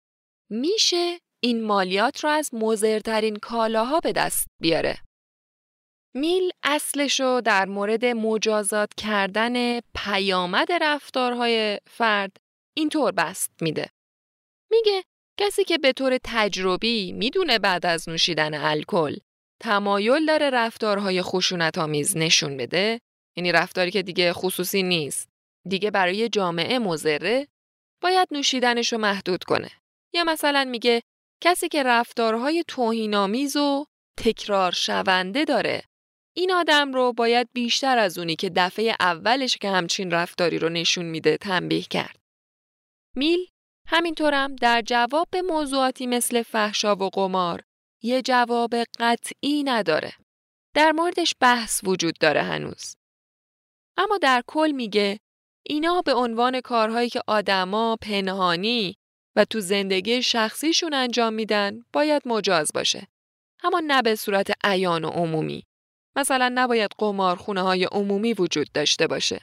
[0.49, 4.97] میشه این مالیات رو از مزرترین کالاها به دست بیاره.
[6.15, 12.37] میل اصلشو در مورد مجازات کردن پیامد رفتارهای فرد
[12.77, 13.89] اینطور بست میده.
[14.71, 15.03] میگه
[15.39, 19.15] کسی که به طور تجربی می‌دونه بعد از نوشیدن الکل
[19.61, 22.99] تمایل داره رفتارهای خشونت آمیز نشون بده
[23.37, 25.29] یعنی رفتاری که دیگه خصوصی نیست
[25.69, 27.47] دیگه برای جامعه مزره
[28.01, 29.71] باید نوشیدنش رو محدود کنه
[30.13, 31.01] یا مثلا میگه
[31.41, 33.85] کسی که رفتارهای توهینآمیز و
[34.17, 35.83] تکرار شونده داره
[36.37, 41.05] این آدم رو باید بیشتر از اونی که دفعه اولش که همچین رفتاری رو نشون
[41.05, 42.19] میده تنبیه کرد.
[43.15, 43.39] میل
[43.87, 47.61] همینطورم در جواب به موضوعاتی مثل فحشا و قمار
[48.03, 50.13] یه جواب قطعی نداره.
[50.75, 52.95] در موردش بحث وجود داره هنوز.
[53.97, 55.19] اما در کل میگه
[55.63, 58.95] اینا به عنوان کارهایی که آدما پنهانی
[59.35, 63.07] و تو زندگی شخصیشون انجام میدن باید مجاز باشه.
[63.63, 65.63] اما نه به صورت عیان و عمومی.
[66.15, 69.41] مثلا نباید قمارخونه های عمومی وجود داشته باشه.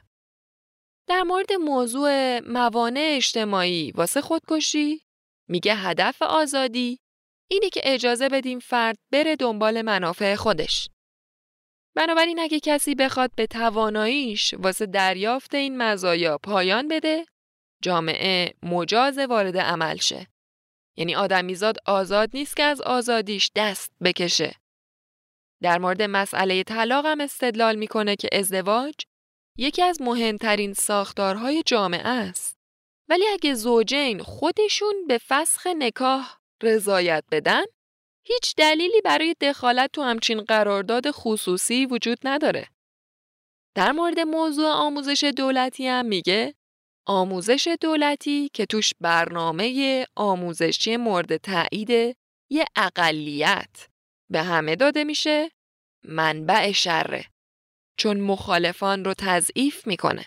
[1.08, 5.02] در مورد موضوع موانع اجتماعی واسه خودکشی
[5.48, 6.98] میگه هدف آزادی
[7.50, 10.88] اینه که اجازه بدیم فرد بره دنبال منافع خودش.
[11.94, 17.26] بنابراین اگه کسی بخواد به تواناییش واسه دریافت این مزایا پایان بده،
[17.82, 20.26] جامعه مجاز وارد عمل شه.
[20.96, 24.54] یعنی آدمیزاد آزاد نیست که از آزادیش دست بکشه.
[25.62, 28.94] در مورد مسئله طلاق هم استدلال می‌کنه که ازدواج
[29.58, 32.58] یکی از مهمترین ساختارهای جامعه است.
[33.08, 37.62] ولی اگه زوجین خودشون به فسخ نکاح رضایت بدن،
[38.24, 42.68] هیچ دلیلی برای دخالت تو همچین قرارداد خصوصی وجود نداره.
[43.76, 46.54] در مورد موضوع آموزش دولتی هم میگه
[47.06, 52.16] آموزش دولتی که توش برنامه آموزشی مورد تایید
[52.50, 53.88] یه اقلیت
[54.30, 55.50] به همه داده میشه
[56.04, 57.24] منبع شره
[57.98, 60.26] چون مخالفان رو تضعیف می‌کنه.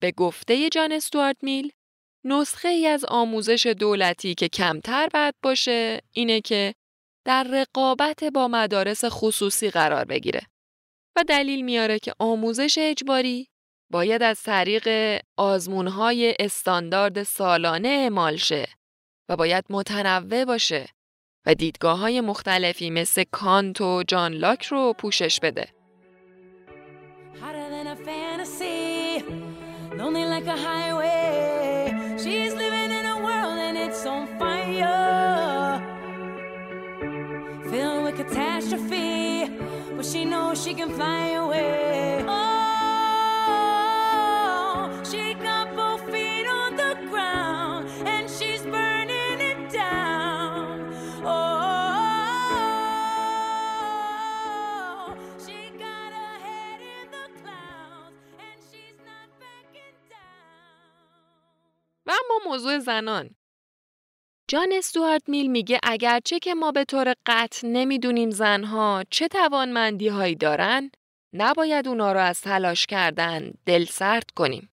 [0.00, 1.72] به گفته جان استوارت میل
[2.24, 6.74] نسخه ای از آموزش دولتی که کمتر بد باشه اینه که
[7.24, 10.40] در رقابت با مدارس خصوصی قرار بگیره
[11.16, 13.48] و دلیل میاره که آموزش اجباری
[13.90, 18.68] باید از طریق آزمونهای استاندارد سالانه اعمال شه
[19.28, 20.88] و باید متنوع باشه
[21.46, 25.68] و دیدگاه های مختلفی مثل کانت و جان لاک رو پوشش بده.
[40.15, 42.25] she knows she can fly away.
[62.55, 63.35] موضوع زنان.
[64.50, 70.34] جان استوارت میل میگه اگرچه که ما به طور قطع نمی‌دونیم زنها چه توانمندی هایی
[70.34, 70.90] دارن،
[71.32, 74.70] نباید اونا رو از تلاش کردن دل سرد کنیم.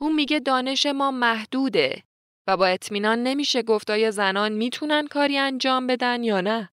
[0.00, 2.02] اون میگه دانش ما محدوده
[2.46, 6.70] و با اطمینان نمیشه گفت آیا زنان می‌تونن کاری انجام بدن یا نه.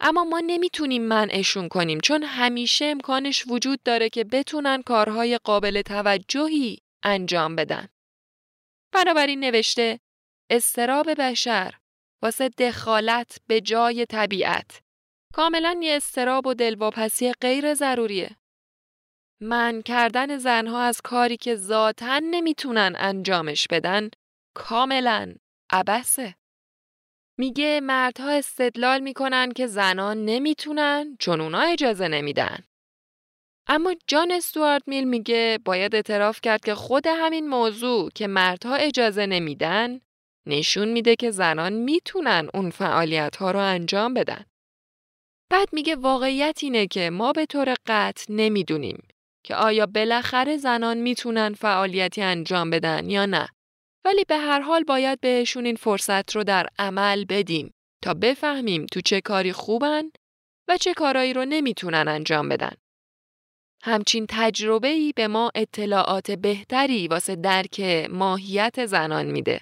[0.00, 6.78] اما ما نمی‌تونیم منعشون کنیم چون همیشه امکانش وجود داره که بتونن کارهای قابل توجهی
[7.02, 7.88] انجام بدن.
[8.92, 10.00] بنابراین نوشته
[10.50, 11.74] استراب بشر
[12.22, 14.80] واسه دخالت به جای طبیعت
[15.34, 18.36] کاملا یه استراب و دلواپسی غیر ضروریه.
[19.40, 24.10] من کردن زنها از کاری که ذاتا نمی‌تونن انجامش بدن
[24.54, 25.34] کاملا
[25.70, 26.34] عبسه.
[27.38, 32.64] میگه مردها استدلال می‌کنن که زنان نمی‌تونن چون اونا اجازه نمیدن.
[33.66, 39.26] اما جان استوارت میل میگه باید اعتراف کرد که خود همین موضوع که مردها اجازه
[39.26, 40.00] نمیدن
[40.46, 44.44] نشون میده که زنان می‌تونن اون فعالیت ها رو انجام بدن.
[45.50, 49.08] بعد میگه واقعیت اینه که ما به طور قطع نمی‌دونیم
[49.44, 53.48] که آیا بالاخره زنان می‌تونن فعالیتی انجام بدن یا نه.
[54.04, 59.00] ولی به هر حال باید بهشون این فرصت رو در عمل بدیم تا بفهمیم تو
[59.00, 60.10] چه کاری خوبن
[60.68, 62.72] و چه کارایی رو نمی‌تونن انجام بدن.
[63.82, 67.80] همچین تجربه ای به ما اطلاعات بهتری واسه درک
[68.10, 69.60] ماهیت زنان میده.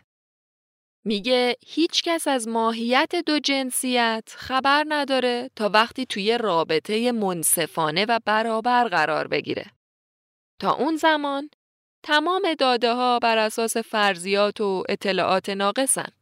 [1.05, 8.19] میگه هیچ کس از ماهیت دو جنسیت خبر نداره تا وقتی توی رابطه منصفانه و
[8.25, 9.71] برابر قرار بگیره.
[10.61, 11.51] تا اون زمان
[12.03, 16.13] تمام داده ها بر اساس فرضیات و اطلاعات ناقصن.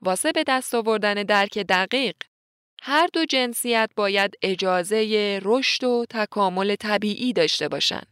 [0.00, 2.16] واسه به دست آوردن درک دقیق
[2.82, 8.02] هر دو جنسیت باید اجازه رشد و تکامل طبیعی داشته باشن.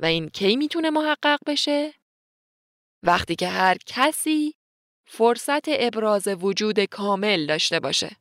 [0.00, 1.94] و این کی می‌تونه محقق بشه؟
[3.02, 4.57] وقتی که هر کسی
[5.10, 8.16] فرصت ابراز وجود کامل داشته باشه.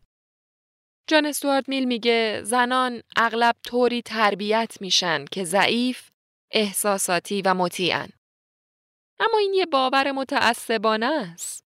[1.10, 6.10] جان استوارت میل میگه زنان اغلب طوری تربیت میشن که ضعیف،
[6.52, 8.10] احساساتی و مطیعن.
[9.20, 11.64] اما این یه باور متعصبانه است.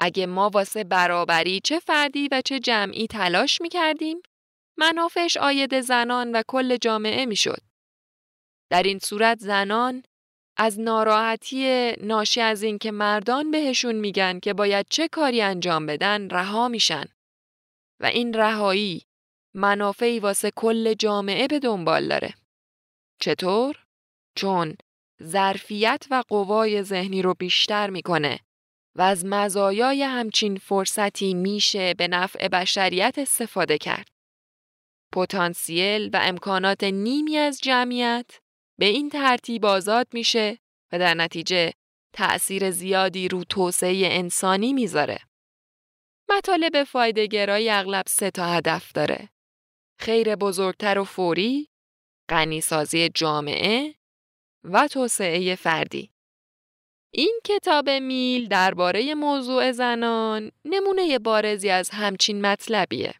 [0.00, 4.22] اگه ما واسه برابری چه فردی و چه جمعی تلاش می‌کردیم،
[4.78, 7.62] منافعش آید زنان و کل جامعه می‌شد.
[8.70, 10.02] در این صورت زنان
[10.64, 16.68] از ناراحتی ناشی از اینکه مردان بهشون میگن که باید چه کاری انجام بدن رها
[16.68, 17.04] میشن
[18.00, 19.02] و این رهایی
[19.54, 22.34] منافعی واسه کل جامعه به دنبال داره.
[23.20, 23.76] چطور؟
[24.36, 24.76] چون
[25.22, 28.40] ظرفیت و قوای ذهنی رو بیشتر می‌کنه
[28.96, 34.08] و از مزایای همچین فرصتی میشه به نفع بشریت استفاده کرد.
[35.12, 38.40] پتانسیل و امکانات نیمی از جمعیت
[38.78, 40.58] به این ترتیب آزاد میشه
[40.92, 41.72] و در نتیجه
[42.12, 45.18] تأثیر زیادی رو توسعه انسانی می‌ذاره.
[46.30, 49.28] مطالب فایده گرایی اغلب سه تا هدف داره.
[50.00, 51.68] خیر بزرگتر و فوری،
[52.30, 53.94] غنیسازی جامعه
[54.64, 56.10] و توسعه فردی.
[57.14, 63.14] این کتاب میل درباره موضوع زنان نمونه بارزی از همچین مطلبیه.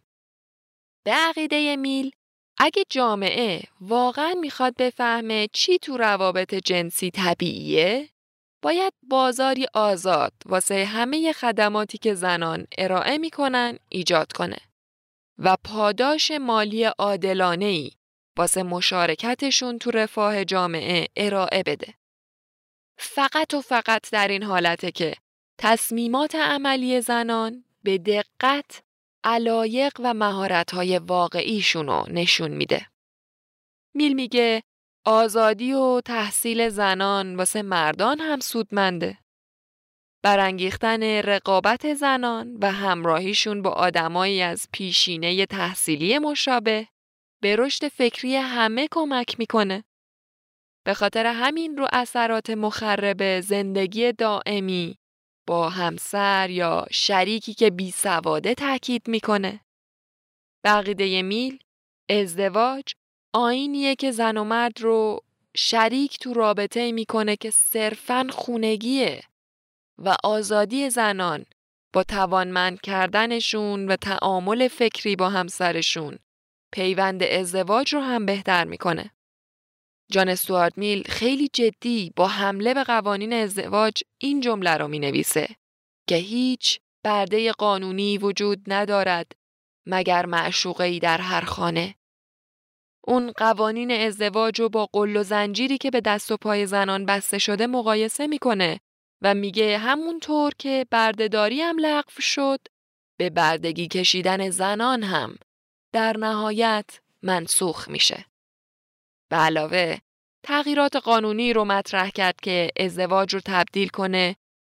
[1.05, 2.11] به عقیده میل
[2.59, 8.09] اگه جامعه واقعا می‌خواد بفهمه چی تو روابط جنسی طبیعیه
[8.63, 14.59] باید بازاری آزاد واسه همه خدماتی که زنان ارائه می‌کنن ایجاد کنه
[15.39, 17.91] و پاداش مالی عادلانه ای
[18.37, 21.95] واسه مشارکتشون تو رفاه جامعه ارائه بده.
[22.99, 25.15] فقط و فقط در این حالته که
[25.59, 28.83] تصمیمات عملی زنان به دقت
[29.25, 32.87] علایق و مهارت‌های واقعیشونو نشون میده.
[33.95, 34.62] میل میگه
[35.05, 39.18] آزادی و تحصیل زنان واسه مردان هم سودمنده.
[40.25, 46.89] برانگیختن رقابت زنان و همراهیشون با آدمایی از پیشینه تحصیلی مشابه
[47.43, 49.85] به رشد فکری همه کمک می‌کنه.
[50.85, 54.99] به خاطر همین رو اثرات مخرب زندگی دائمی
[55.47, 59.61] با همسر یا شریکی که بی سواده تاکید می‌کنه.
[60.64, 61.59] بقیده میل
[62.11, 62.84] ازدواج
[63.34, 65.20] آینیه که زن و مرد رو
[65.57, 69.22] شریک تو رابطه می‌کنه که صرفاً خونگیه
[69.99, 71.47] و آزادی زنان
[71.93, 76.18] با توانمند کردنشون و تعامل فکری با همسرشون
[76.72, 79.11] پیوند ازدواج رو هم بهتر می‌کنه.
[80.13, 85.49] جان استوارد میل خیلی جدی با حمله به قوانین ازدواج این جمله رو می نویسه
[86.09, 89.33] که هیچ برده قانونی وجود ندارد
[89.87, 91.95] مگر معشوقه در هر خانه.
[93.05, 97.39] اون قوانین ازدواج رو با قل و زنجیری که به دست و پای زنان بسته
[97.39, 98.81] شده مقایسه می‌کنه
[99.23, 102.61] و میگه همونطور که بردهداری هم لغو شد
[103.19, 105.36] به بردگی کشیدن زنان هم
[105.93, 108.27] در نهایت منسوخ میشه.
[109.32, 109.99] به علاوه
[110.44, 114.36] تغییرات قانونی رو مطرح کرد که ازدواج رو تبدیل کنه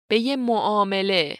[0.09, 1.37] به یه معامله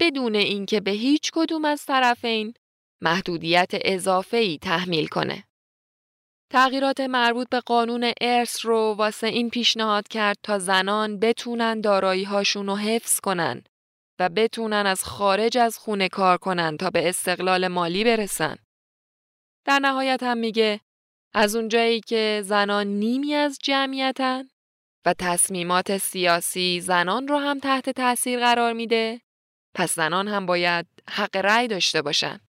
[0.00, 2.54] بدون اینکه به هیچ کدوم از طرفین
[3.02, 5.44] محدودیت اضافه ای تحمیل کنه.
[6.52, 12.66] تغییرات مربوط به قانون ارث رو واسه این پیشنهاد کرد تا زنان بتونن دارایی هاشون
[12.66, 13.64] رو حفظ کنن
[14.18, 18.56] و بتونن از خارج از خونه کار کنن تا به استقلال مالی برسن.
[19.66, 20.80] در نهایت هم میگه
[21.34, 24.44] از اونجایی که زنان نیمی از جمعیتن
[25.06, 29.20] و تصمیمات سیاسی زنان رو هم تحت تاثیر قرار میده
[29.74, 32.40] پس زنان هم باید حق رأی داشته باشن.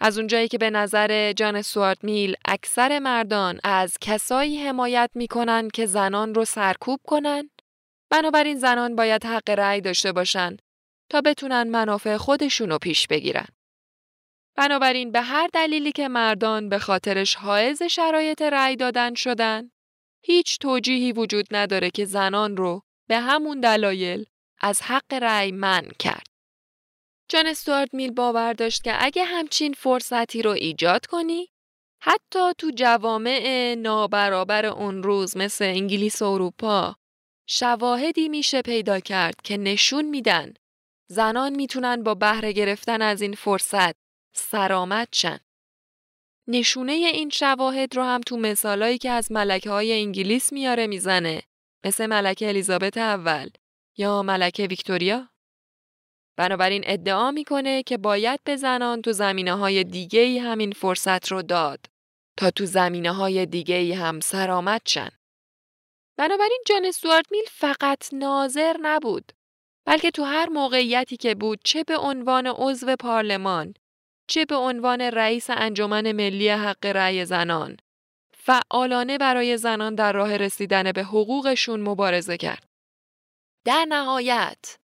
[0.00, 5.86] از اونجایی که به نظر جان سوارت میل اکثر مردان از کسایی حمایت می‌کنن که
[5.86, 7.50] زنان رو سرکوب کنن
[8.10, 10.56] بنابراین زنان باید حق رأی داشته باشن
[11.10, 13.46] تا بتونن منافع خودشون رو پیش بگیرن.
[14.56, 19.70] بنابراین به هر دلیلی که مردان به خاطرش حائز شرایط رأی دادن شدن
[20.22, 24.26] هیچ توجیهی وجود نداره که زنان رو به همون دلایل
[24.60, 26.26] از حق رأی منع کرد.
[27.28, 31.48] جان استوارد میل باور داشت که اگه همچین فرصتی رو ایجاد کنی
[32.02, 36.96] حتی تو جوامع نابرابر اون روز مثل انگلیس و اروپا
[37.46, 40.54] شواهدی میشه پیدا کرد که نشون میدن
[41.10, 44.05] زنان می‌تونن با بهره گرفتن از این فرصت
[44.36, 45.38] سرامت شن.
[46.48, 51.42] نشونه این شواهد رو هم تو مثالایی که از ملکه های انگلیس میاره می‌زنه
[51.84, 53.48] مثل ملکه الیزابت اول
[53.96, 55.28] یا ملکه ویکتوریا
[56.36, 61.42] بنابراین ادعا می‌کنه که باید به زنان تو زمینه های دیگه ای همین فرصت رو
[61.42, 61.86] داد
[62.36, 65.10] تا تو زمینه های دیگه ای هم سرامت شن.
[66.18, 69.32] بنابراین جان استوارت میل فقط ناظر نبود
[69.86, 73.74] بلکه تو هر موقعیتی که بود چه به عنوان عضو پارلمان
[74.28, 77.76] چه به عنوان رئیس انجمن ملی حق رأی زنان
[78.34, 82.66] فعالانه برای زنان در راه رسیدن به حقوقشون مبارزه کرد.
[83.64, 84.78] در نهایت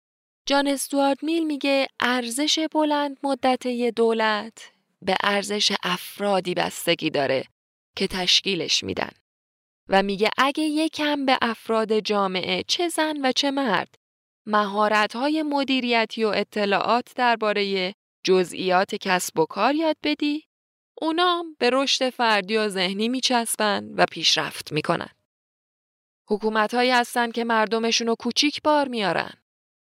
[0.46, 7.46] جان استوارت میل میگه ارزش بلند مدته دولت به ارزش افرادی بستگی داره
[7.96, 9.12] که تشکیلش میدن.
[9.90, 13.96] و میگه اگه یکم به افراد جامعه چه زن و چه مرد
[14.46, 17.94] مهارت‌های مدیریتی و اطلاعات درباره
[18.24, 20.48] جزئیات کسب و کار یاد بدی
[21.02, 25.10] اونام به رشد فردی و ذهنی میچسبن و پیشرفت می‌کنن.
[26.28, 29.34] حکومت هایی هستن که مردمشون رو کوچیک بار میارن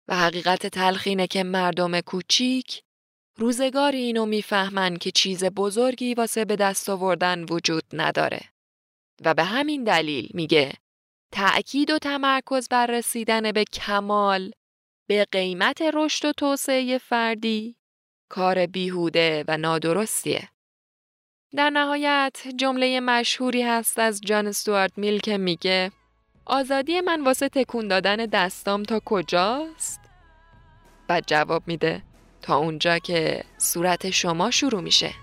[0.07, 2.83] و حقیقت تلخینه که مردم کوچیک
[3.37, 8.41] روزگاری اینو می‌فهمن که چیز بزرگی واسه به دست آوردن وجود نداره.
[9.25, 10.73] و به همین دلیل میگه
[11.31, 14.51] تأکید و تمرکز بر رسیدن به کمال
[15.07, 17.76] به قیمت رشد و توسعه فردی
[18.29, 20.49] کار بیهوده و نادرستیه.
[21.55, 25.91] در نهایت جمله مشهوری هست از جان استوارت میل که میگه
[26.45, 29.99] آزادی من واسه تکون دادن دستام تا کجاست؟
[31.07, 32.01] بعد جواب میده
[32.41, 35.13] تا اونجا که صورت شما شروع میشه.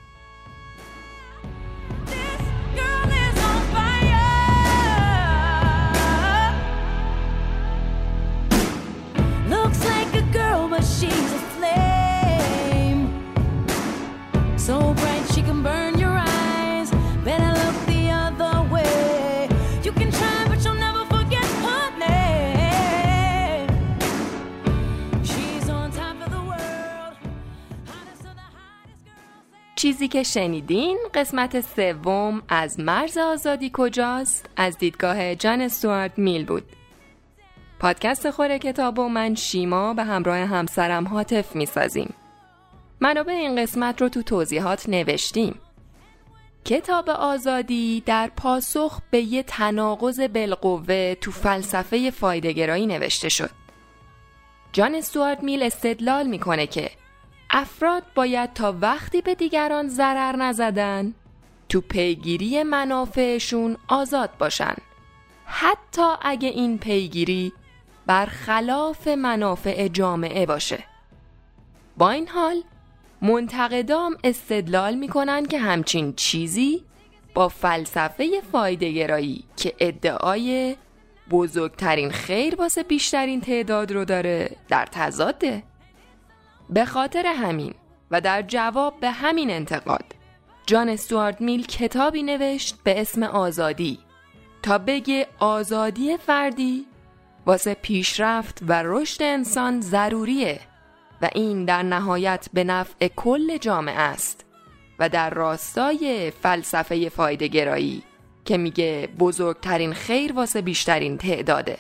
[29.77, 36.65] چیزی که شنیدین قسمت سوم از مرز آزادی کجاست؟ از دیدگاه جان استوارت میل بود.
[37.79, 42.15] پادکست خوره کتاب و من شیما به همراه همسرم حاطف می‌سازیم.
[43.05, 45.61] منابع این قسمت رو تو توضیحات نوشتیم.
[46.65, 53.51] کتاب آزادی در پاسخ به یه تناقض بالقوه تو فلسفه فایدهگرایی نوشته شد.
[54.73, 56.91] جان استوارت میل استدلال می‌کنه که
[57.51, 61.15] افراد باید تا وقتی به دیگران ضرر نزدن
[61.69, 64.75] تو پیگیری منافعشون آزاد باشن
[65.47, 67.53] حتی اگه این پیگیری
[68.07, 70.85] برخلاف منافع جامعه باشه
[71.97, 72.63] با این حال
[73.25, 76.85] منتقدام استدلال می‌کنن که همچین چیزی
[77.35, 80.77] با فلسفه فایدهگرایی که ادعای
[81.31, 85.63] بزرگترین خیر واسه بیشترین تعداد رو داره در تضاده.
[86.71, 87.75] به خاطر همین
[88.11, 90.05] و در جواب به همین انتقاد
[90.67, 93.99] جان استوارد میل کتابی نوشت به اسم آزادی
[94.63, 96.87] تا بگه آزادی فردی
[97.47, 100.61] واسه پیشرفت و رشد انسان ضروریه.
[101.25, 104.45] و این در نهایت به نفع کل جامعه است
[104.99, 108.03] و در راستای فلسفه فایده گرایی
[108.45, 111.79] که میگه بزرگترین خیر واسه بیشترین تعداده.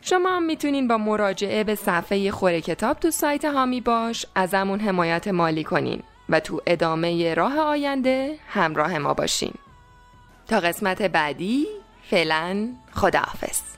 [0.00, 5.28] شما هم می‌تونین با مراجعه به صفحه خوره کتاب تو سایت هامی باش ازمون حمایت
[5.28, 9.54] مالی کنین و تو ادامه راه آینده همراه ما باشین.
[10.46, 11.66] تا قسمت بعدی
[12.10, 13.77] فعلا خداحافظ.